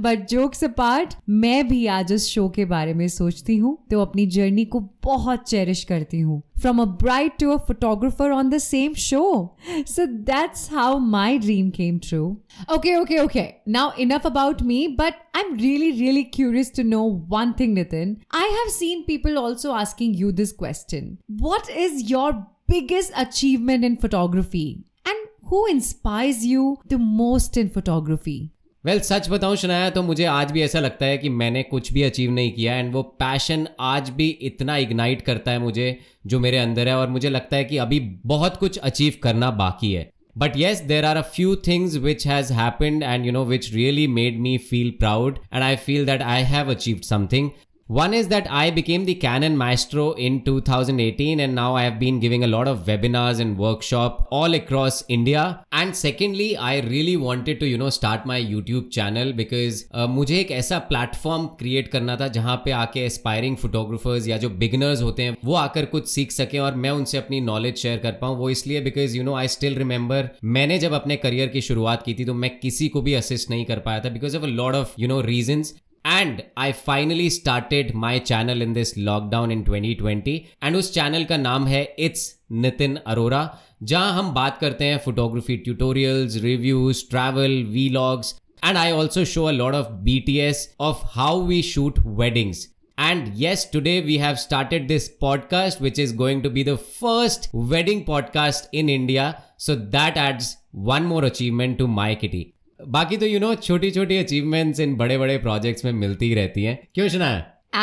but 0.00 0.26
jokes 0.30 0.64
apart 0.64 1.14
मैं 1.42 1.66
भी 1.68 1.86
आज 1.98 2.12
उस 2.12 2.28
शो 2.28 2.48
के 2.56 2.64
बारे 2.74 2.94
में 2.94 3.06
सोचती 3.08 3.56
हूँ 3.56 3.76
तो 3.90 4.00
अपनी 4.00 4.26
जर्नी 4.36 4.64
को 4.64 4.80
बहुत 5.04 5.48
चेरिश 5.48 5.84
करती 5.84 6.20
हूँ 6.20 6.42
from 6.56 6.78
a 6.80 6.86
bride 6.86 7.38
to 7.38 7.52
a 7.52 7.58
photographer 7.58 8.30
on 8.32 8.48
the 8.48 8.58
same 8.58 8.94
show. 8.94 9.56
So 9.84 10.06
that's 10.28 10.68
how 10.68 10.98
my 10.98 11.36
dream 11.36 11.70
came 11.70 11.98
true. 12.00 12.40
Okay, 12.70 12.96
okay, 13.00 13.20
okay. 13.20 13.60
Now, 13.66 13.90
enough 13.90 14.24
about 14.24 14.62
me, 14.62 14.88
but 14.88 15.14
I'm 15.34 15.58
really, 15.58 15.90
really 16.00 16.24
curious 16.24 16.70
to 16.70 16.84
know 16.84 17.02
one 17.28 17.52
thing, 17.54 17.76
Nitin. 17.76 18.16
I 18.30 18.46
have 18.58 18.72
seen 18.72 19.04
people 19.04 19.38
also 19.38 19.74
asking 19.74 20.14
you 20.14 20.32
this 20.32 20.52
question 20.52 21.18
What 21.26 21.68
is 21.68 22.08
your 22.08 22.46
biggest 22.68 23.12
achievement 23.16 23.84
in 23.84 23.96
photography? 23.96 24.84
And 25.06 25.28
who 25.44 25.66
inspires 25.66 26.44
you 26.44 26.78
the 26.86 26.98
most 26.98 27.56
in 27.56 27.70
photography? 27.70 28.40
Well 28.84 28.96
well, 28.96 29.06
सच 29.06 29.28
बताऊँ 29.30 29.56
सुनाया 29.56 29.90
तो 29.90 30.02
मुझे 30.02 30.24
आज 30.24 30.50
भी 30.52 30.62
ऐसा 30.62 30.80
लगता 30.80 31.06
है 31.06 31.18
कि 31.18 31.28
मैंने 31.28 31.62
कुछ 31.62 31.92
भी 31.92 32.02
अचीव 32.02 32.30
नहीं 32.30 32.52
किया 32.52 32.74
एंड 32.76 32.92
वो 32.94 33.02
पैशन 33.20 33.66
आज 33.80 34.10
भी 34.10 34.28
इतना 34.42 34.76
इग्नाइट 34.76 35.22
करता 35.22 35.50
है 35.50 35.58
मुझे 35.58 35.86
जो 36.26 36.40
मेरे 36.40 36.58
अंदर 36.58 36.88
है 36.88 36.96
और 36.96 37.08
मुझे 37.10 37.28
लगता 37.28 37.56
है 37.56 37.64
कि 37.64 37.76
अभी 37.76 38.00
बहुत 38.26 38.56
कुछ 38.56 38.78
अचीव 38.78 39.14
करना 39.22 39.50
बाकी 39.62 39.92
है 39.92 40.10
but 40.38 40.56
yes 40.56 40.80
there 40.82 41.04
are 41.04 41.16
a 41.16 41.22
few 41.36 41.54
things 41.66 41.96
which 42.04 42.26
has 42.26 42.52
happened 42.52 43.02
and 43.02 43.26
you 43.26 43.32
know 43.32 43.44
which 43.44 43.72
really 43.74 44.06
made 44.10 44.40
me 44.40 44.56
feel 44.70 44.90
proud 45.00 45.38
and 45.52 45.62
I 45.62 45.76
feel 45.86 46.06
that 46.06 46.22
I 46.22 46.42
have 46.52 46.70
achieved 46.70 47.02
something 47.02 47.50
One 47.88 48.14
is 48.14 48.28
that 48.28 48.50
I 48.50 48.70
became 48.70 49.04
the 49.04 49.14
Canon 49.14 49.58
Maestro 49.58 50.12
in 50.12 50.42
2018 50.42 51.38
and 51.38 51.54
now 51.54 51.74
I 51.74 51.82
have 51.82 51.98
been 51.98 52.18
giving 52.18 52.42
a 52.42 52.46
lot 52.46 52.66
of 52.66 52.86
webinars 52.86 53.40
and 53.40 53.58
workshop 53.58 54.26
all 54.30 54.54
across 54.54 55.04
India. 55.06 55.62
And 55.70 55.94
secondly, 55.94 56.56
I 56.56 56.80
really 56.80 57.18
wanted 57.18 57.60
to, 57.60 57.66
you 57.66 57.76
know, 57.76 57.90
start 57.90 58.24
my 58.24 58.40
YouTube 58.40 58.90
channel 58.90 59.34
because 59.34 59.84
uh, 59.92 60.06
मुझे 60.08 60.38
एक 60.40 60.50
ऐसा 60.50 60.78
platform 60.88 61.46
create 61.58 61.88
करना 61.92 62.16
था 62.16 62.28
जहाँ 62.38 62.56
पे 62.64 62.70
आके 62.70 63.04
aspiring 63.06 63.56
photographers 63.56 64.28
या 64.28 64.38
जो 64.38 64.50
बिगनर्स 64.64 65.02
होते 65.02 65.22
हैं 65.22 65.36
वो 65.44 65.54
आकर 65.64 65.84
कुछ 65.92 66.08
सीख 66.08 66.32
सकें 66.32 66.58
और 66.58 66.74
मैं 66.76 66.90
उनसे 66.90 67.18
अपनी 67.18 67.40
नॉलेज 67.50 67.76
शेयर 67.82 67.98
कर 68.06 68.18
पाऊँ 68.22 68.36
वो 68.38 68.50
इसलिए 68.50 68.80
because 68.80 69.16
you 69.16 69.24
know 69.24 69.34
I 69.34 69.48
still 69.58 69.76
remember 69.78 70.30
मैंने 70.56 70.78
जब 70.78 70.92
अपने 71.02 71.16
करियर 71.26 71.48
की 71.48 71.60
शुरुआत 71.68 72.02
की 72.06 72.14
थी 72.14 72.24
तो 72.24 72.34
मैं 72.34 72.58
किसी 72.58 72.88
को 72.88 73.02
भी 73.02 73.14
असिस्ट 73.14 73.50
नहीं 73.50 73.64
कर 73.64 73.78
पाया 73.88 74.00
था 74.04 74.10
because 74.18 74.36
of 74.36 74.44
a 74.44 74.54
lot 74.62 74.74
of 74.74 75.00
you 75.00 75.08
know 75.08 75.20
reason 75.30 75.64
and 76.04 76.42
I 76.58 76.72
finally 76.86 77.28
started 77.30 77.92
my 77.96 78.18
channel 78.20 78.62
in 78.62 78.72
this 78.72 78.96
lockdown 78.98 79.52
in 79.52 79.62
2020 79.64 80.28
and 80.64 80.76
उस 80.76 80.92
चैनल 80.94 81.24
का 81.24 81.36
नाम 81.36 81.66
है 81.66 81.82
इट्स 81.98 82.32
नितिन 82.52 82.96
अरोरा 83.06 83.42
जहाँ 83.82 84.12
हम 84.12 84.32
बात 84.34 84.58
करते 84.58 84.84
हैं 84.84 84.98
photography 85.04 85.56
tutorial 85.56 86.28
reviews 86.42 87.02
travel 87.10 87.62
vlogs 87.88 88.34
and 88.64 88.76
I 88.76 88.92
also 88.92 89.24
show 89.24 89.44
a 89.44 89.52
lot 89.52 89.76
of 89.76 89.90
B 90.04 90.18
T 90.26 90.38
S 90.40 90.68
of 90.80 91.04
how 91.14 91.42
we 91.46 91.62
shoot 91.62 91.98
weddings 92.18 92.68
and 92.98 93.32
yes 93.36 93.68
today 93.72 94.00
we 94.00 94.16
have 94.16 94.34
started 94.38 94.86
this 94.88 95.08
podcast 95.20 95.82
which 95.82 95.98
is 95.98 96.16
going 96.16 96.42
to 96.42 96.50
be 96.50 96.64
the 96.64 96.76
first 97.00 97.50
wedding 97.72 98.02
podcast 98.06 98.74
in 98.74 98.90
India 98.90 99.32
so 99.58 99.76
that 99.92 100.18
adds 100.18 100.56
one 100.90 101.02
more 101.02 101.24
achievement 101.24 101.78
to 101.78 101.86
my 101.86 102.14
kitty 102.14 102.53
बाकी 102.88 103.16
तो 103.16 103.26
you 103.26 103.40
know 103.40 103.54
छोटी 103.54 103.90
छोटी 103.90 104.16
achievements 104.16 104.80
in 104.80 104.94
बड़े 104.96 105.18
बड़े 105.18 105.38
projects 105.38 105.84
में 105.84 105.92
मिलती 105.92 106.28
ही 106.28 106.34
रहती 106.34 106.64
हैं। 106.64 106.78
क्यों 106.94 107.08
सुना 107.08 107.32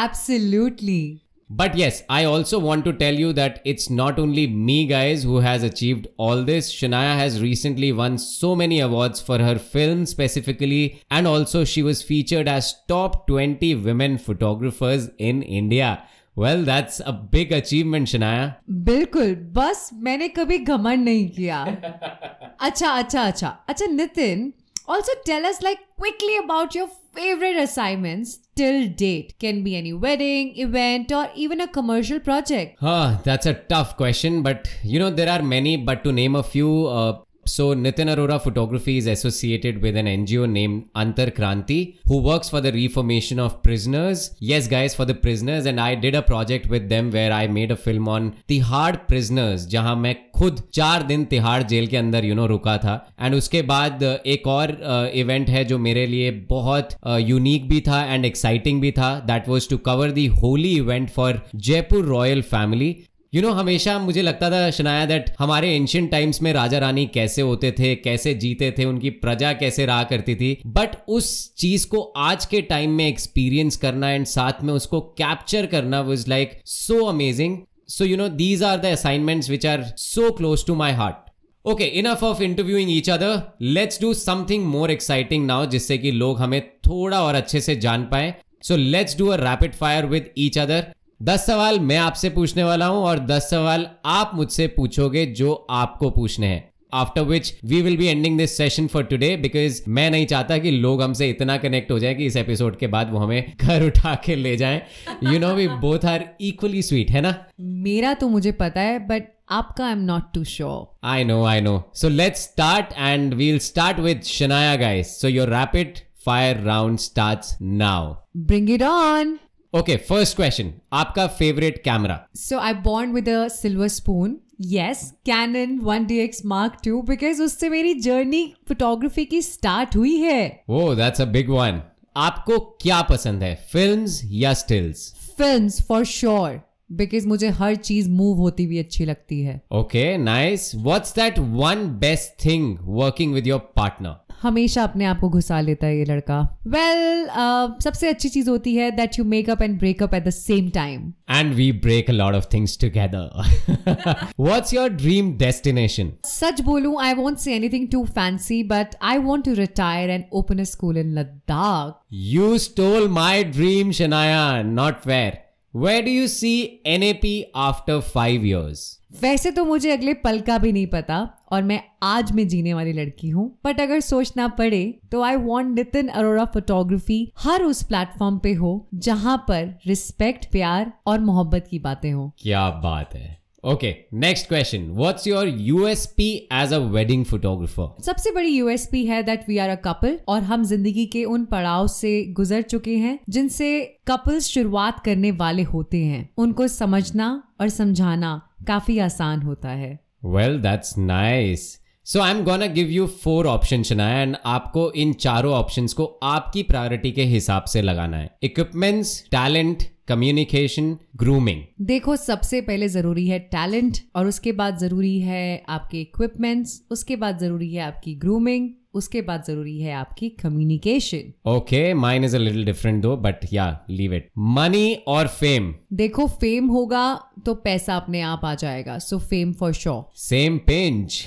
absolutely 0.03 1.21
but 1.49 1.71
yes 1.75 2.03
I 2.09 2.25
also 2.25 2.59
want 2.59 2.85
to 2.85 2.91
tell 2.91 3.19
you 3.19 3.33
that 3.33 3.61
it's 3.65 3.91
not 3.91 4.19
only 4.19 4.47
me 4.47 4.85
guys 4.85 5.27
who 5.27 5.37
has 5.39 5.65
achieved 5.65 6.07
all 6.19 6.45
this 6.45 6.69
Shanaya 6.69 7.13
has 7.13 7.39
recently 7.41 7.91
won 7.91 8.17
so 8.17 8.55
many 8.55 8.79
awards 8.79 9.23
for 9.23 9.41
her 9.41 9.57
film 9.57 10.05
specifically 10.05 10.85
and 11.13 11.27
also 11.27 11.65
she 11.65 11.81
was 11.81 12.03
featured 12.03 12.47
as 12.47 12.73
top 12.87 13.23
twenty 13.27 13.73
women 13.73 14.17
photographers 14.17 15.09
in 15.19 15.43
India 15.43 15.97
well 16.37 16.65
that's 16.65 17.01
a 17.01 17.11
big 17.11 17.53
achievement 17.53 18.07
Shanaya 18.07 18.53
बिल्कुल। 18.69 19.35
बस 19.35 19.89
मैंने 19.93 20.27
कभी 20.27 20.57
घमंड 20.57 21.03
नहीं 21.03 21.29
किया। 21.29 21.63
अच्छा 22.59 22.89
अच्छा 22.89 23.23
अच्छा। 23.23 23.47
अच्छा 23.69 23.85
Nitin 23.85 24.53
also 24.91 25.11
tell 25.25 25.45
us 25.45 25.61
like 25.61 25.79
quickly 25.97 26.37
about 26.37 26.75
your 26.75 26.89
favorite 27.15 27.57
assignments 27.57 28.39
till 28.55 28.87
date. 28.89 29.33
Can 29.39 29.63
be 29.63 29.75
any 29.75 29.93
wedding 29.93 30.53
event 30.57 31.11
or 31.11 31.29
even 31.35 31.61
a 31.61 31.67
commercial 31.67 32.19
project. 32.19 32.77
Huh, 32.79 33.17
that's 33.23 33.45
a 33.45 33.53
tough 33.53 33.97
question, 33.97 34.41
but 34.43 34.69
you 34.83 34.99
know, 34.99 35.09
there 35.09 35.29
are 35.29 35.41
many, 35.41 35.77
but 35.77 36.03
to 36.03 36.11
name 36.11 36.35
a 36.35 36.43
few, 36.43 36.87
uh, 36.87 37.21
so 37.45 37.73
Nitin 37.73 38.13
Arora 38.13 38.41
Photography 38.41 38.97
is 38.97 39.07
associated 39.07 39.81
with 39.81 39.95
an 39.95 40.05
NGO 40.05 40.49
named 40.49 40.89
Antar 40.95 41.27
Kranti 41.31 41.97
who 42.05 42.17
works 42.21 42.49
for 42.49 42.61
the 42.61 42.71
reformation 42.71 43.39
of 43.39 43.61
prisoners. 43.63 44.35
Yes, 44.39 44.67
guys, 44.67 44.95
for 44.95 45.05
the 45.05 45.13
prisoners. 45.13 45.65
And 45.65 45.79
I 45.79 45.95
did 45.95 46.15
a 46.15 46.21
project 46.21 46.69
with 46.69 46.89
them 46.89 47.11
where 47.11 47.31
I 47.31 47.47
made 47.47 47.71
a 47.71 47.75
film 47.75 48.07
on 48.07 48.35
Tihad 48.47 49.07
prisoners, 49.07 49.65
जहाँ 49.67 49.95
मैं 49.95 50.15
खुद 50.35 50.61
चार 50.73 51.03
दिन 51.03 51.23
Tihar 51.31 51.61
jail 51.63 51.87
के 51.87 51.97
अंदर 51.97 52.25
you 52.25 52.35
know 52.35 52.45
रुका 52.47 52.77
था 52.77 52.93
and 53.21 53.35
उसके 53.35 53.61
बाद 53.61 54.03
uh, 54.03 54.17
एक 54.25 54.47
और 54.47 54.71
इवेंट 55.15 55.49
है 55.49 55.63
जो 55.65 55.77
मेरे 55.77 56.05
लिए 56.07 56.31
बहुत 56.49 56.95
यूनिक 57.19 57.67
भी 57.69 57.81
था 57.87 58.03
एंड 58.13 58.25
एक्साइटिंग 58.25 58.81
भी 58.81 58.91
था 58.91 59.13
that 59.27 59.47
was 59.49 59.69
to 59.69 59.77
cover 59.87 60.11
the 60.11 60.25
Holi 60.41 60.75
event 60.77 61.09
for 61.09 61.41
Jaipur 61.55 62.05
royal 62.05 62.41
family 62.51 62.95
you 63.33 63.41
you 63.41 63.47
know 63.47 63.53
know, 63.53 63.61
हमेशा 63.61 63.99
मुझे 63.99 64.21
लगता 64.21 64.49
था 64.51 64.69
शनाया 64.71 65.05
दैट 65.05 65.29
हमारे 65.39 65.69
एंशियंट 65.75 66.09
टाइम्स 66.11 66.41
में 66.41 66.51
राजा 66.53 66.77
रानी 66.77 67.05
कैसे 67.05 67.41
होते 67.41 67.71
थे 67.71 67.93
कैसे 67.95 68.33
जीते 68.33 68.71
थे 68.77 68.85
उनकी 68.85 69.09
प्रजा 69.09 69.53
कैसे 69.53 69.85
रहा 69.85 70.03
करती 70.03 70.35
थी। 70.35 70.61
बट 70.67 70.97
उस 71.07 71.55
चीज़ 71.55 71.87
को 71.87 72.01
आज 72.01 72.45
के 72.45 72.61
टाइम 72.61 72.91
में 72.91 73.07
एक्सपीरियंस 73.07 73.77
करना 73.77 74.11
एंड 74.11 74.25
साथ 74.25 74.63
में 74.63 74.73
उसको 74.73 75.01
कैप्चर 75.17 75.65
करना 75.65 76.01
was 76.01 76.27
like 76.27 76.59
so 76.65 77.05
amazing 77.05 77.57
so 77.87 78.05
you 78.05 78.17
know 78.17 78.27
these 78.27 78.63
are 78.63 78.77
the 78.77 78.85
assignments 78.85 79.49
which 79.49 79.65
are 79.65 79.83
so 79.97 80.31
close 80.31 80.65
to 80.65 80.75
my 80.75 80.91
heart 80.91 81.29
okay 81.65 81.83
enough 81.83 82.23
of 82.23 82.43
interviewing 82.43 82.91
each 82.91 83.09
other 83.09 83.41
let's 83.61 84.01
do 84.01 84.13
something 84.13 84.65
more 84.65 84.91
exciting 84.91 85.45
now 85.45 85.65
जिससे 85.65 85.97
कि 85.97 86.11
लोग 86.11 86.39
हमें 86.39 86.61
थोड़ा 86.87 87.21
और 87.21 87.35
अच्छे 87.35 87.61
से 87.61 87.75
जान 87.75 88.03
पाए। 88.05 88.33
So 88.63 88.75
let's 88.75 89.17
do 89.17 89.27
a 89.27 89.35
rapid 89.35 89.75
fire 89.75 90.05
with 90.05 90.29
each 90.37 90.57
other 90.57 90.93
दस 91.21 91.45
सवाल 91.45 91.79
मैं 91.79 91.97
आपसे 91.97 92.29
पूछने 92.29 92.63
वाला 92.63 92.85
हूँ 92.85 93.03
और 93.03 93.19
दस 93.19 93.49
सवाल 93.49 93.87
आप 94.05 94.31
मुझसे 94.35 94.67
पूछोगे 94.67 95.25
जो 95.25 95.67
आपको 95.69 96.09
पूछने 96.09 96.47
हैं। 96.47 96.73
After 96.93 97.21
which 97.21 97.59
we 97.65 97.81
will 97.81 97.97
be 97.97 98.07
ending 98.07 98.37
this 98.37 98.57
session 98.57 98.87
for 98.87 99.03
today 99.03 99.37
because 99.37 99.83
मैं 99.87 100.11
नहीं 100.11 100.25
चाहता 100.25 100.57
कि 100.57 100.71
लोग 100.71 101.01
हमसे 101.01 101.29
इतना 101.29 101.57
कनेक्ट 101.57 101.91
हो 101.91 101.99
जाए 101.99 102.13
कि 102.13 102.25
इस 102.25 102.35
एपिसोड 102.35 102.77
के 102.77 102.87
बाद 102.87 103.11
वो 103.11 103.17
हमें 103.17 103.53
घर 103.61 103.83
उठा 103.83 104.15
के 104.15 104.35
ले 104.35 104.57
जाए। 104.57 104.81
You 105.23 105.39
know 105.39 105.53
we 105.53 105.67
both 105.67 106.05
are 106.05 106.29
equally 106.41 106.81
sweet 106.81 107.11
है 107.11 107.21
ना? 107.21 107.45
मेरा 107.59 108.13
तो 108.13 108.29
मुझे 108.29 108.51
पता 108.51 108.81
है 108.81 109.07
बट 109.07 109.23
आपका 109.49 109.85
I 109.85 109.91
am 109.91 109.99
not 109.99 110.23
too 110.33 110.43
sure 110.43 111.07
I 111.07 111.23
know 111.23 111.43
I 111.43 111.61
know 111.61 111.91
so 111.93 112.09
let's 112.09 112.35
start 112.35 112.85
and 112.97 113.33
we'll 113.33 113.59
start 113.59 113.97
with 113.97 114.17
Shania, 114.17 114.79
guys 114.79 115.21
so 115.21 115.27
your 115.27 115.49
rapid 115.49 115.99
fire 116.25 116.57
round 116.57 116.97
start 116.97 117.39
now 117.61 118.15
bring 118.37 118.69
it 118.69 118.83
on 118.83 119.39
Okay, 119.73 119.95
first 119.97 120.35
question. 120.35 120.71
आपका 120.93 121.25
favorite 121.35 121.77
camera? 121.83 122.15
So 122.35 122.57
I 122.59 122.73
born 122.87 123.13
with 123.13 123.27
a 123.29 123.49
silver 123.49 123.87
spoon. 123.89 124.33
Yes, 124.71 125.03
Canon 125.25 125.77
1DX 125.81 126.43
Mark 126.45 126.73
II 126.87 127.01
because 127.03 127.39
उससे 127.41 127.69
मेरी 127.69 127.93
journey 128.07 128.43
photography 128.67 129.25
की 129.25 129.41
start 129.41 129.95
हुई 129.95 130.15
है 130.17 130.41
Oh, 130.69 130.89
that's 130.95 131.23
a 131.25 131.29
big 131.37 131.53
one. 131.55 131.79
आपको 132.17 132.59
क्या 132.81 133.01
पसंद 133.09 133.43
है 133.43 133.53
फिल्म्स 133.71 134.21
या 134.25 134.53
stills 134.61 135.07
films 135.37 135.81
for 135.87 136.03
sure 136.05 136.59
because 136.99 137.27
मुझे 137.27 137.49
हर 137.59 137.75
चीज़ 137.75 138.09
मूव 138.11 138.37
होती 138.37 138.63
हुई 138.65 138.77
अच्छी 138.79 139.05
लगती 139.05 139.39
है 139.41 139.59
okay 139.73 140.05
nice 140.17 140.71
what's 140.75 141.15
that 141.15 141.39
one 141.39 141.85
best 141.99 142.45
thing 142.45 142.77
working 142.99 143.33
with 143.33 143.47
your 143.47 143.59
partner 143.75 144.15
हमेशा 144.41 144.83
अपने 144.83 145.05
आप 145.05 145.19
को 145.19 145.29
घुसा 145.29 145.59
लेता 145.61 145.87
है 145.87 145.97
ये 145.97 146.05
लड़का 146.05 146.39
वेल 146.67 146.97
well, 146.97 147.29
uh, 147.31 147.83
सबसे 147.83 148.09
अच्छी 148.09 148.29
चीज़ 148.29 148.49
होती 148.49 148.75
है 148.75 148.89
that 148.91 149.19
you 149.19 149.25
makeup 149.25 149.61
and 149.61 149.77
breakup 149.79 150.13
at 150.13 150.25
the 150.25 150.29
same 150.31 150.69
time 150.69 151.11
and 151.31 151.53
we 151.53 151.71
break 151.81 152.09
a 152.09 152.13
lot 152.13 152.35
of 152.35 152.47
things 152.53 152.77
together 152.81 154.33
what's 154.39 154.73
your 154.73 154.89
dream 154.95 155.31
destination 155.37 156.11
सच 156.25 156.61
बोलूँ 156.61 156.95
I 157.01 157.13
want 157.13 157.39
say 157.39 157.55
anything 157.55 157.87
too 157.91 158.03
fancy 158.11 158.63
but 158.67 158.95
I 159.03 159.17
want 159.29 159.45
to 159.45 159.53
retire 159.55 160.09
and 160.09 160.23
open 160.33 160.59
a 160.59 160.63
school 160.73 160.97
in 160.97 161.13
Ladakh 161.19 161.99
you 162.25 162.57
stole 162.59 163.09
my 163.11 163.43
dream 163.45 163.91
Shania. 163.91 164.65
Not 164.65 165.03
fair. 165.03 165.50
Where 165.73 166.27
C 166.27 166.81
N 166.85 167.03
A 167.03 167.13
P 167.13 167.51
after 167.55 167.99
five 167.99 168.45
years 168.45 168.99
वैसे 169.21 169.51
तो 169.51 169.65
मुझे 169.65 169.91
अगले 169.91 170.13
पल 170.13 170.39
का 170.39 170.57
भी 170.57 170.71
नहीं 170.71 170.87
पता 170.87 171.19
और 171.51 171.63
मैं 171.63 171.81
आज 172.03 172.31
में 172.31 172.47
जीने 172.47 172.73
वाली 172.73 172.93
लड़की 172.93 173.29
हूँ। 173.29 173.59
बट 173.65 173.79
अगर 173.81 173.99
सोचना 173.99 174.47
पड़े 174.47 174.99
तो 175.11 175.21
I 175.21 175.35
want 175.35 175.75
Nitin 175.75 176.07
Arora 176.07 176.45
photography 176.45 177.31
हर 177.37 177.63
उस 177.63 177.83
प्लेटफॉर्म 177.83 178.37
पे 178.37 178.53
हो 178.53 178.89
जहाँ 178.93 179.37
पर 179.47 179.79
रिस्पेक्ट 179.87 180.51
प्यार 180.51 180.93
और 181.07 181.19
मोहब्बत 181.19 181.67
की 181.71 181.79
बातें 181.79 182.11
हो। 182.11 182.31
क्या 182.39 182.69
बात 182.69 183.15
है। 183.15 183.40
Okay 183.63 183.89
next 184.13 184.47
question 184.47 184.85
what's 184.91 185.25
your 185.27 185.47
USP 185.47 186.29
as 186.53 186.71
a 186.73 186.77
wedding 186.93 187.25
photographer 187.25 188.01
सबसे 188.03 188.31
बड़ी 188.31 188.49
यूएसपी 188.49 189.03
है 189.05 189.21
that 189.23 189.43
we 189.49 189.57
are 189.57 189.69
a 189.69 189.75
couple 189.83 190.17
और 190.27 190.41
हम 190.43 190.63
ज़िंदगी 190.63 191.05
के 191.05 191.23
उन 191.25 191.43
पड़ाव 191.45 191.87
से 191.87 192.13
गुजर 192.37 192.61
चुके 192.61 192.95
हैं 192.97 193.17
जिनसे 193.29 193.69
कपल्स 194.07 194.47
शुरुआत 194.47 195.03
करने 195.05 195.31
वाले 195.31 195.63
होते 195.63 195.97
हैं। 195.97 196.29
उनको 196.37 196.67
समझना 196.67 197.29
और 197.61 197.69
समझाना 197.69 198.33
काफ़ी 198.67 198.97
आसान 198.99 199.41
होता 199.41 199.69
है। 199.69 199.93
Well 200.25 200.59
that's 200.61 200.97
nice 200.97 201.69
so 202.05 202.21
I 202.21 202.31
am 202.31 202.43
gonna 202.43 202.65
give 202.73 202.89
you 202.89 203.07
four 203.23 203.47
option 203.47 203.83
Shanaya 203.83 204.21
and 204.21 204.35
आपको 204.47 204.91
इन 204.93 205.13
चारों 205.21 205.53
ऑप्शन 205.53 205.87
को 205.97 206.05
आपकी 206.23 206.63
प्रायोरिटी 206.63 207.11
के 207.11 207.23
हिसाब 207.27 207.63
से 207.63 207.81
लगाना 207.81 208.17
है। 208.17 208.29
इक्विपमेंट 208.43 209.05
टैलेंट 209.31 209.83
कम्युनिकेशन 210.07 210.95
ग्रूमिंग 211.17 211.61
देखो 211.87 212.15
सबसे 212.17 212.61
पहले 212.61 212.87
ज़रूरी 212.89 213.27
है 213.27 213.39
टैलेंट 213.51 213.97
और 214.15 214.27
उसके 214.27 214.51
बाद 214.53 214.77
ज़रूरी 214.77 215.19
है 215.21 215.63
आपके 215.69 216.01
इक्विपमेंट्स 216.01 216.81
उसके 216.91 217.15
बाद 217.15 217.39
ज़रूरी 217.39 217.73
है 217.73 217.81
आपकी 217.83 218.15
ग्रूमिंग 218.17 218.69
उसके 218.93 219.21
बाद 219.21 219.43
ज़रूरी 219.43 219.79
है 219.79 219.93
आपकी 219.93 220.29
communication 220.41 221.31
okay 221.49 221.93
mine 221.95 222.23
is 222.25 222.35
a little 222.35 222.63
different 222.65 223.01
though 223.03 223.15
but 223.17 223.45
yeah 223.53 223.67
leave 223.89 224.13
it 224.13 224.29
money 224.57 224.93
और 225.07 225.27
फेम 225.29 225.73
देखो 225.93 226.27
फेम 226.41 226.67
होगा 226.67 227.03
तो 227.45 227.53
पैसा 227.57 227.95
अपने 227.97 228.21
आप 228.21 228.41
आ 228.45 228.53
जाएगा 228.55 228.97
so 228.99 229.19
fame 229.19 229.53
for 229.53 229.73
sure 229.73 229.93
same 230.19 230.57
page 230.67 231.21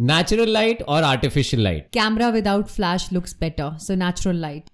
natural 0.00 0.52
light 0.52 0.82
और 0.84 1.02
artificial 1.04 1.62
light 1.62 1.88
camera 1.92 2.28
without 2.30 2.66
flash 2.68 3.08
looks 3.12 3.36
better 3.40 3.76
so 3.78 3.94
natural 3.96 4.36
light 4.36 4.70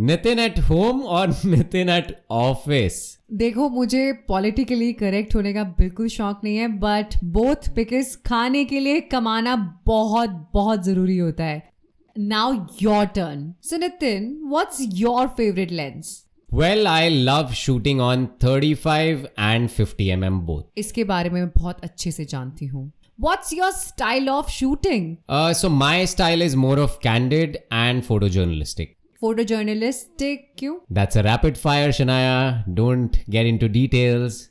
Nitin 0.00 0.38
at 0.38 0.58
home 0.70 1.02
और 1.16 1.34
नितिन 1.44 1.88
एट 1.88 2.16
ऑफ़ 2.32 2.55
ऑफ़िस 2.56 3.18
देखो 3.32 3.68
मुझे 3.68 4.12
पॉलिटिकली 4.28 4.92
करेक्ट 4.92 5.34
होने 5.34 5.52
का 5.54 5.62
बिल्कुल 5.64 6.08
शौक 6.08 6.40
नहीं 6.44 6.56
है 6.56 6.68
बट 6.68 7.14
बोथ 7.24 7.70
बिकॉज़ 7.74 8.16
खाने 8.26 8.64
के 8.64 8.80
लिए 8.80 9.00
कमाना 9.00 9.56
बहुत 9.86 10.50
बहुत 10.54 10.84
ज़रूरी 10.84 11.18
होता 11.18 11.44
है। 11.44 11.70
Now 12.18 12.66
your 12.82 13.04
turn 13.04 13.54
so 13.62 13.76
Nitin 13.76 14.40
what's 14.44 14.78
your 14.80 15.26
favourite 15.26 15.72
lens 15.72 16.24
well 16.54 16.86
I 16.86 17.08
love 17.08 17.52
shooting 17.52 18.00
on 18.00 18.28
35 18.44 19.24
and 19.38 19.68
fifty 19.68 20.08
M 20.08 20.24
M 20.24 20.40
both 20.40 20.62
इसके 20.78 21.04
बारे 21.04 21.30
में 21.30 21.40
मैं 21.40 21.50
बहुत 21.56 21.80
अच्छे 21.84 22.10
से 22.10 22.24
जानती 22.24 22.66
हूँ। 22.66 22.92
What's 23.18 23.52
your 23.58 23.72
style 23.72 24.26
of 24.30 24.48
shooting? 24.54 25.04
Uh, 25.36 25.54
so 25.54 25.68
my 25.68 26.04
style 26.04 26.42
is 26.46 26.56
more 26.64 26.78
of 26.78 26.96
candid 27.00 27.54
and 27.72 28.04
photojournalistic. 28.08 28.88
Photojournalistic 29.22 30.44
क्यों 30.58 30.74
That's 30.98 31.16
a 31.16 31.22
rapid 31.22 31.58
fire, 31.58 31.88
Shania. 32.00 32.64
Don't 32.82 33.18
get 33.36 33.46
into 33.46 33.68
details. 33.68 34.48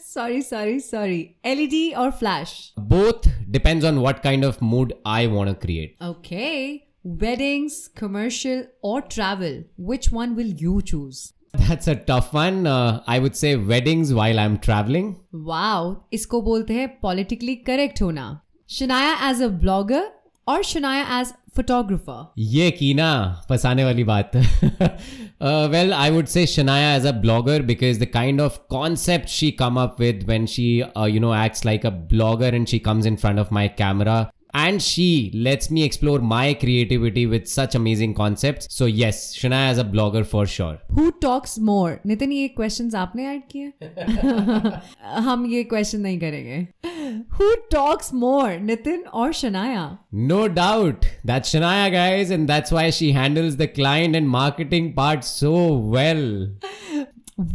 sorry 0.00 0.40
sorry 0.42 0.78
sorry 0.80 1.36
led 1.44 1.74
or 2.02 2.10
flash 2.20 2.72
Both 2.92 3.26
depends 3.50 3.84
on 3.84 4.00
what 4.00 4.22
kind 4.22 4.44
of 4.44 4.60
mood 4.62 4.94
I 5.04 5.26
want 5.26 5.50
to 5.50 5.54
create. 5.66 5.96
okay 6.00 6.84
weddings 7.04 7.76
commercial 8.02 8.64
or 8.82 9.02
travel 9.02 9.62
which 9.76 10.10
one 10.12 10.34
will 10.36 10.52
you 10.64 10.80
choose 10.82 11.32
That's 11.54 11.86
a 11.86 11.94
tough 11.94 12.32
one. 12.32 12.66
Uh, 12.66 13.02
I 13.06 13.18
would 13.18 13.36
say 13.36 13.56
weddings 13.56 14.12
while 14.18 14.38
I'm 14.44 14.56
traveling. 14.66 15.08
wow 15.50 16.06
इसको 16.18 16.40
बोलते 16.42 16.74
हैं 16.74 16.88
politically 17.04 17.56
correct 17.68 18.00
होना 18.02 18.26
Shanaya 18.78 19.14
as 19.30 19.42
a 19.48 19.50
blogger 19.64 20.02
और 20.48 20.62
Shanaya 20.72 21.04
as 21.20 21.34
photographer. 21.54 22.18
ये 22.38 22.70
की 22.70 22.92
ना, 22.94 23.10
फंसाने 23.48 23.84
वाली 23.84 24.04
बात। 24.04 24.36
Well 25.72 25.92
I 25.92 26.10
would 26.10 26.26
say 26.26 26.46
Shanaya 26.46 26.94
as 26.96 27.06
a 27.06 27.12
blogger 27.20 27.62
because 27.62 28.00
the 28.00 28.06
kind 28.14 28.40
of 28.40 28.58
concept 28.70 29.28
she 29.28 29.50
come 29.60 29.80
up 29.80 29.96
with 30.00 30.22
when 30.26 30.46
she 30.46 30.66
you 31.08 31.20
know 31.20 31.34
acts 31.44 31.64
like 31.66 31.86
a 31.86 31.90
blogger 32.12 32.54
and 32.54 32.66
she 32.66 32.78
comes 32.78 33.06
in 33.06 33.16
front 33.16 33.38
of 33.38 33.54
my 33.54 33.68
camera 33.78 34.20
and 34.53 34.81
she 34.81 35.29
lets 35.45 35.69
me 35.69 35.83
explore 35.83 36.19
my 36.19 36.53
creativity 36.61 37.25
with 37.31 37.47
such 37.47 37.75
amazing 37.79 38.13
concepts 38.19 38.67
so 38.75 38.85
yes 38.99 39.19
shania 39.39 39.65
as 39.73 39.77
a 39.77 39.83
blogger 39.95 40.21
for 40.25 40.45
sure 40.53 40.77
Who 40.99 41.05
talks 41.25 41.57
more? 41.69 41.99
Nitin 42.11 42.31
ये 42.31 42.47
questions 42.59 42.95
आपने 43.01 43.27
add 43.33 43.41
किए 43.51 43.73
हम 45.27 45.45
ये 45.51 45.63
question 45.73 46.01
नहीं 46.01 46.19
करेंगे 46.19 46.65
Who 47.39 47.49
talks 47.75 48.11
more? 48.23 48.57
Nitin 48.71 49.03
और 49.23 49.33
Shanaya 49.41 49.85
no 50.31 50.39
doubt 50.59 51.05
that's 51.31 51.53
shania 51.55 51.91
guys 51.97 52.31
and 52.37 52.49
that's 52.53 52.71
why 52.79 52.89
she 53.01 53.11
handles 53.19 53.57
the 53.63 53.67
client 53.67 54.15
and 54.21 54.29
marketing 54.39 54.93
part 55.01 55.23
so 55.35 55.53
well 55.97 56.25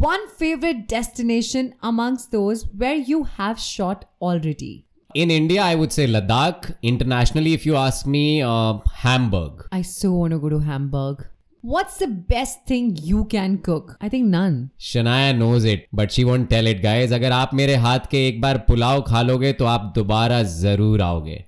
One 0.06 0.24
favorite 0.40 0.82
destination 0.90 1.74
amongst 1.82 2.30
those 2.34 2.60
where 2.82 2.98
you 3.06 3.16
have 3.38 3.58
shot 3.62 4.04
already. 4.20 4.85
in 5.16 5.30
india 5.30 5.64
i 5.64 5.74
would 5.78 5.92
say 5.92 6.06
ladakh 6.06 6.70
internationally 6.90 7.52
if 7.54 7.66
you 7.66 7.76
ask 7.76 8.06
me 8.06 8.24
uh, 8.42 8.72
hamburg 9.04 9.66
I 9.72 9.82
so 9.82 10.12
want 10.12 10.32
to 10.32 10.38
go 10.38 10.48
to 10.50 10.58
Hamburg. 10.60 11.26
What's 11.64 11.98
the 11.98 12.06
best 12.06 12.64
thing 12.66 12.96
you 12.96 13.24
can 13.24 13.58
cook? 13.58 13.90
I 14.00 14.08
think 14.08 14.26
none. 14.30 14.54
Shanaya 14.80 15.32
knows 15.32 15.66
it 15.66 15.86
but 15.94 16.10
she 16.10 16.24
won't 16.24 16.48
tell 16.48 16.68
it 16.68 16.82
guys 16.82 17.12
अगर 17.12 17.32
आप 17.32 17.50
मेरे 17.54 17.74
हाथ 17.84 18.08
के 18.10 18.26
एक 18.28 18.40
बार 18.40 18.58
पुलाव 18.68 19.02
खा 19.08 19.22
लोगे 19.22 19.52
तो 19.60 19.64
आप 19.64 19.92
दोबारा 19.96 20.42
जरूर 20.42 21.02
आओगे 21.02 21.44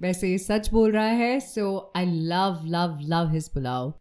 वैसे 0.00 0.30
ये 0.30 0.38
सच 0.38 0.70
बोल 0.72 0.92
रहा 0.92 1.06
है 1.22 1.38
so 1.40 1.68
I 1.96 2.06
love 2.32 2.62
love 2.76 2.98
love 3.14 3.32
his 3.32 3.48
pulao 3.48 3.92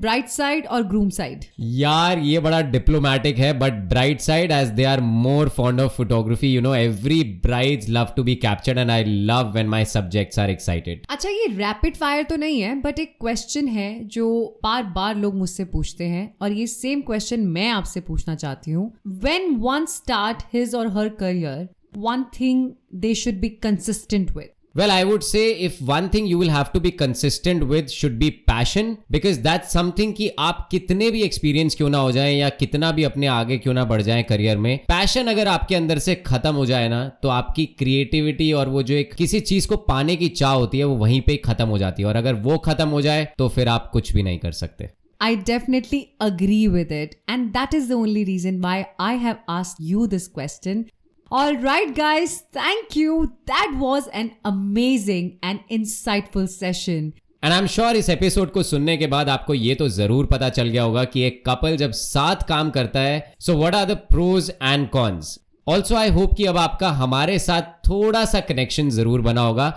bright 0.00 0.28
side 0.28 0.66
और 0.66 0.82
ग्रूम 0.88 1.08
साइड 1.10 1.44
यार 1.60 2.18
ये 2.18 2.40
बड़ा 2.40 2.60
डिप्लोमेटिक 2.70 3.38
है 3.38 3.52
but 3.58 3.72
bride 3.88 4.20
side 4.20 4.52
as 4.52 4.68
they 4.70 4.84
are 4.84 5.00
more 5.00 5.48
fond 5.48 5.80
of 5.80 5.96
photography 5.96 6.52
you 6.54 6.60
know 6.60 6.74
every 6.74 7.22
brides 7.42 7.88
love 7.88 8.12
to 8.16 8.22
be 8.22 8.34
captured 8.34 8.78
and 8.78 8.90
I 8.90 9.04
love 9.04 9.52
when 9.52 9.68
my 9.68 9.84
subjects 9.84 10.38
are 10.38 10.50
excited 10.50 11.06
अच्छा 11.10 11.28
ये 11.28 11.46
rapid 11.56 11.96
fire 11.96 12.24
तो 12.24 12.36
नहीं 12.36 12.60
है 12.60 12.74
but 12.80 12.98
एक 12.98 13.16
क्वेश्चन 13.20 13.68
है 13.68 13.88
जो 14.08 14.28
बार 14.62 14.82
बार 14.94 15.16
लोग 15.16 15.34
मुझसे 15.34 15.64
पूछते 15.64 16.04
हैं 16.04 16.28
और 16.42 16.52
ये 16.52 16.66
सेम 16.66 17.00
क्वेश्चन 17.00 17.40
मैं 17.48 17.68
आपसे 17.70 18.00
पूछना 18.00 18.34
चाहती 18.34 18.70
हूँ। 18.70 18.92
वेन 19.24 19.54
वन 19.60 19.86
स्टार्ट 19.86 20.42
हिज 20.52 20.74
और 20.74 20.88
her 20.88 21.08
career 21.08 21.68
one 21.96 22.24
thing 22.40 22.70
they 22.94 23.14
should 23.14 23.40
be 23.40 23.48
consistent 23.62 24.30
with 24.36 24.50
well 24.78 24.90
I 24.90 25.04
would 25.04 25.22
say 25.22 25.50
if 25.50 25.84
one 25.84 26.08
thing 26.14 26.28
you 26.30 26.38
will 26.38 26.50
have 26.50 26.64
to 26.74 26.80
be 26.80 26.90
consistent 26.90 27.62
with 27.62 27.86
should 27.86 28.18
be 28.18 28.30
passion 28.30 28.96
because 29.10 29.40
that 29.40 29.64
something 29.64 30.12
कि 30.14 30.30
आप 30.38 30.68
कितने 30.70 31.10
भी 31.10 31.22
experience 31.22 31.74
क्यों 31.74 31.88
ना 31.90 31.98
हो 31.98 32.12
जाए 32.12 32.34
या 32.34 32.48
कितना 32.48 32.92
भी 32.92 33.04
अपने 33.04 33.26
आगे 33.26 33.58
क्यों 33.58 33.74
ना 33.74 33.84
बढ़ 33.84 34.02
जाए 34.02 34.22
करियर 34.22 34.58
में 34.58 34.76
पैशन 34.78 35.26
अगर 35.26 35.48
आपके 35.48 35.74
अंदर 35.74 35.98
से 35.98 36.14
खत्म 36.14 36.54
हो 36.54 36.66
जाए 36.66 36.88
ना 36.88 37.08
तो 37.22 37.28
आपकी 37.28 37.66
क्रिएटिविटी 37.66 38.52
और 38.52 38.68
वो 38.68 38.82
जो 38.82 38.94
एक 38.94 39.14
किसी 39.14 39.40
चीज़ 39.40 39.68
को 39.68 39.76
पाने 39.76 40.16
की 40.16 40.28
चाह 40.28 40.52
होती 40.52 40.78
है, 40.78 40.84
वो 40.84 40.96
वहीं 40.96 41.20
पे 41.20 41.36
खत्म 41.36 41.68
हो 41.68 41.78
जाती 41.78 42.02
है 42.02 42.08
और 42.08 42.16
अगर 42.16 42.34
वो 42.34 42.58
खत्म 42.58 42.88
हो 42.88 43.00
जाए 43.00 43.28
तो 43.38 43.48
फिर 43.48 43.68
आप 43.68 43.90
कुछ 43.92 44.12
भी 44.12 44.22
नहीं 44.22 44.38
कर 44.38 44.52
सकते 44.52 44.90
I 45.20 45.34
definitely 45.46 45.98
agree 46.20 46.68
with 46.68 46.92
it. 46.92 47.14
And 47.28 47.52
that 47.52 47.72
is 47.74 47.88
the 47.88 47.96
only 47.96 48.20
reason 48.24 48.60
why 48.60 48.74
I 48.98 49.14
have 49.22 49.38
asked 49.48 49.80
you 49.80 50.06
this 50.06 50.28
question 50.28 50.84
All 51.30 51.56
right, 51.56 51.94
guys, 51.94 52.44
thank 52.50 52.96
you. 52.96 53.34
That 53.44 53.74
was 53.76 54.06
an 54.08 54.36
amazing 54.42 55.38
and 55.42 55.60
insightful 55.70 56.46
session. 56.50 57.10
And 57.42 57.52
I 57.52 57.58
am 57.58 57.66
sure 57.66 57.96
इस 57.96 58.08
episode 58.10 58.50
को 58.52 58.62
सुनने 58.62 58.96
के 58.96 59.06
बाद 59.06 59.28
आपको 59.28 59.54
ये 59.54 59.74
तो 59.74 59.88
ज़रूर 59.88 60.26
पता 60.26 60.48
चल 60.48 60.68
गया 60.68 60.82
होगा 60.82 61.04
कि 61.04 61.22
एक 61.22 61.42
कपल 61.46 61.76
जब 61.76 61.90
साथ 61.98 62.46
काम 62.48 62.70
करता 62.70 63.00
है 63.00 63.34
so 63.40 63.56
what 63.58 63.74
are 63.74 63.84
the 63.86 63.96
pros 64.10 64.50
and 64.62 64.88
cons 64.90 65.38
also 65.66 65.96
I 65.96 66.10
hope 66.10 66.34
कि 66.36 66.46
अब 66.46 66.58
आपका 66.58 66.90
हमारे 67.02 67.38
साथ 67.38 67.70
थोड़ा 67.88 68.24
सा 68.24 68.40
कनेक्शन 68.48 68.90
ज़रूर 68.90 69.20
बना 69.20 69.40
होगा 69.40 69.72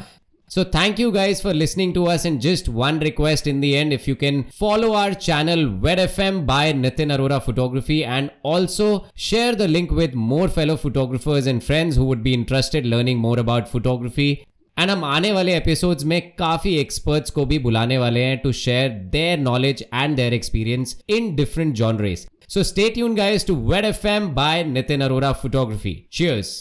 So 0.50 0.62
thank 0.64 1.00
you 1.00 1.10
guys 1.10 1.40
for 1.40 1.52
listening 1.52 1.92
to 1.94 2.06
us 2.06 2.24
and 2.24 2.40
just 2.40 2.68
one 2.68 3.00
request 3.00 3.48
in 3.48 3.60
the 3.60 3.76
end 3.76 3.92
if 3.92 4.06
you 4.06 4.14
can 4.14 4.44
follow 4.58 4.94
our 4.94 5.12
channel 5.12 5.64
Wed 5.86 5.98
FM 5.98 6.46
by 6.46 6.72
Nitin 6.72 7.14
Arora 7.16 7.42
Photography 7.42 8.04
and 8.04 8.30
also 8.44 9.06
share 9.14 9.56
the 9.56 9.66
link 9.66 9.90
with 9.90 10.14
more 10.14 10.46
fellow 10.48 10.76
photographers 10.76 11.48
and 11.48 11.64
friends 11.64 11.96
who 11.96 12.04
would 12.04 12.22
be 12.22 12.32
interested 12.32 12.86
learning 12.86 13.18
more 13.18 13.38
about 13.46 13.68
photography 13.68 14.30
and 14.78 14.90
हम 14.90 15.04
आने 15.04 15.30
वाले 15.32 15.54
episodes 15.56 16.04
में 16.04 16.20
काफी 16.38 16.74
experts 16.78 17.30
को 17.36 17.44
भी 17.52 17.58
बुलाने 17.66 17.98
वाले 17.98 18.24
हैं 18.24 18.36
to 18.38 18.52
share 18.52 18.88
their 19.12 19.38
knowledge 19.38 19.82
and 19.94 20.16
their 20.16 20.34
experience 20.34 20.96
in 21.16 21.34
different 21.36 21.74
genres 21.76 22.26
so 22.54 22.62
stay 22.72 22.88
tune 22.94 23.14
guys 23.16 23.46
to 23.46 23.54
wed 23.70 23.84
FM 23.84 24.28
by 24.34 24.64
Nitin 24.64 25.00
Arora 25.04 25.32
photography 25.42 25.94
cheers 26.12 26.52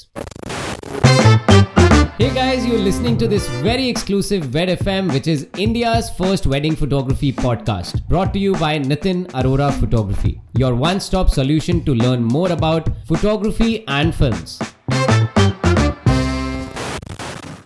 Hey 2.21 2.35
guys, 2.35 2.67
you're 2.67 2.79
listening 2.79 3.17
to 3.17 3.27
this 3.27 3.49
very 3.63 3.89
exclusive 3.89 4.53
Wed 4.53 4.69
FM, 4.69 5.11
which 5.11 5.27
is 5.27 5.49
India's 5.57 6.11
first 6.11 6.47
wedding 6.47 6.77
photography 6.77 7.33
podcast, 7.33 8.07
brought 8.09 8.35
to 8.35 8.39
you 8.39 8.53
by 8.57 8.79
Nitin 8.79 9.27
Arora 9.29 9.73
Photography, 9.73 10.39
your 10.53 10.75
one 10.75 11.01
stop 11.01 11.31
solution 11.31 11.83
to 11.87 11.95
learn 11.95 12.23
more 12.23 12.53
about 12.53 12.91
photography 13.07 13.89
and 13.89 14.15
films. 14.15 14.61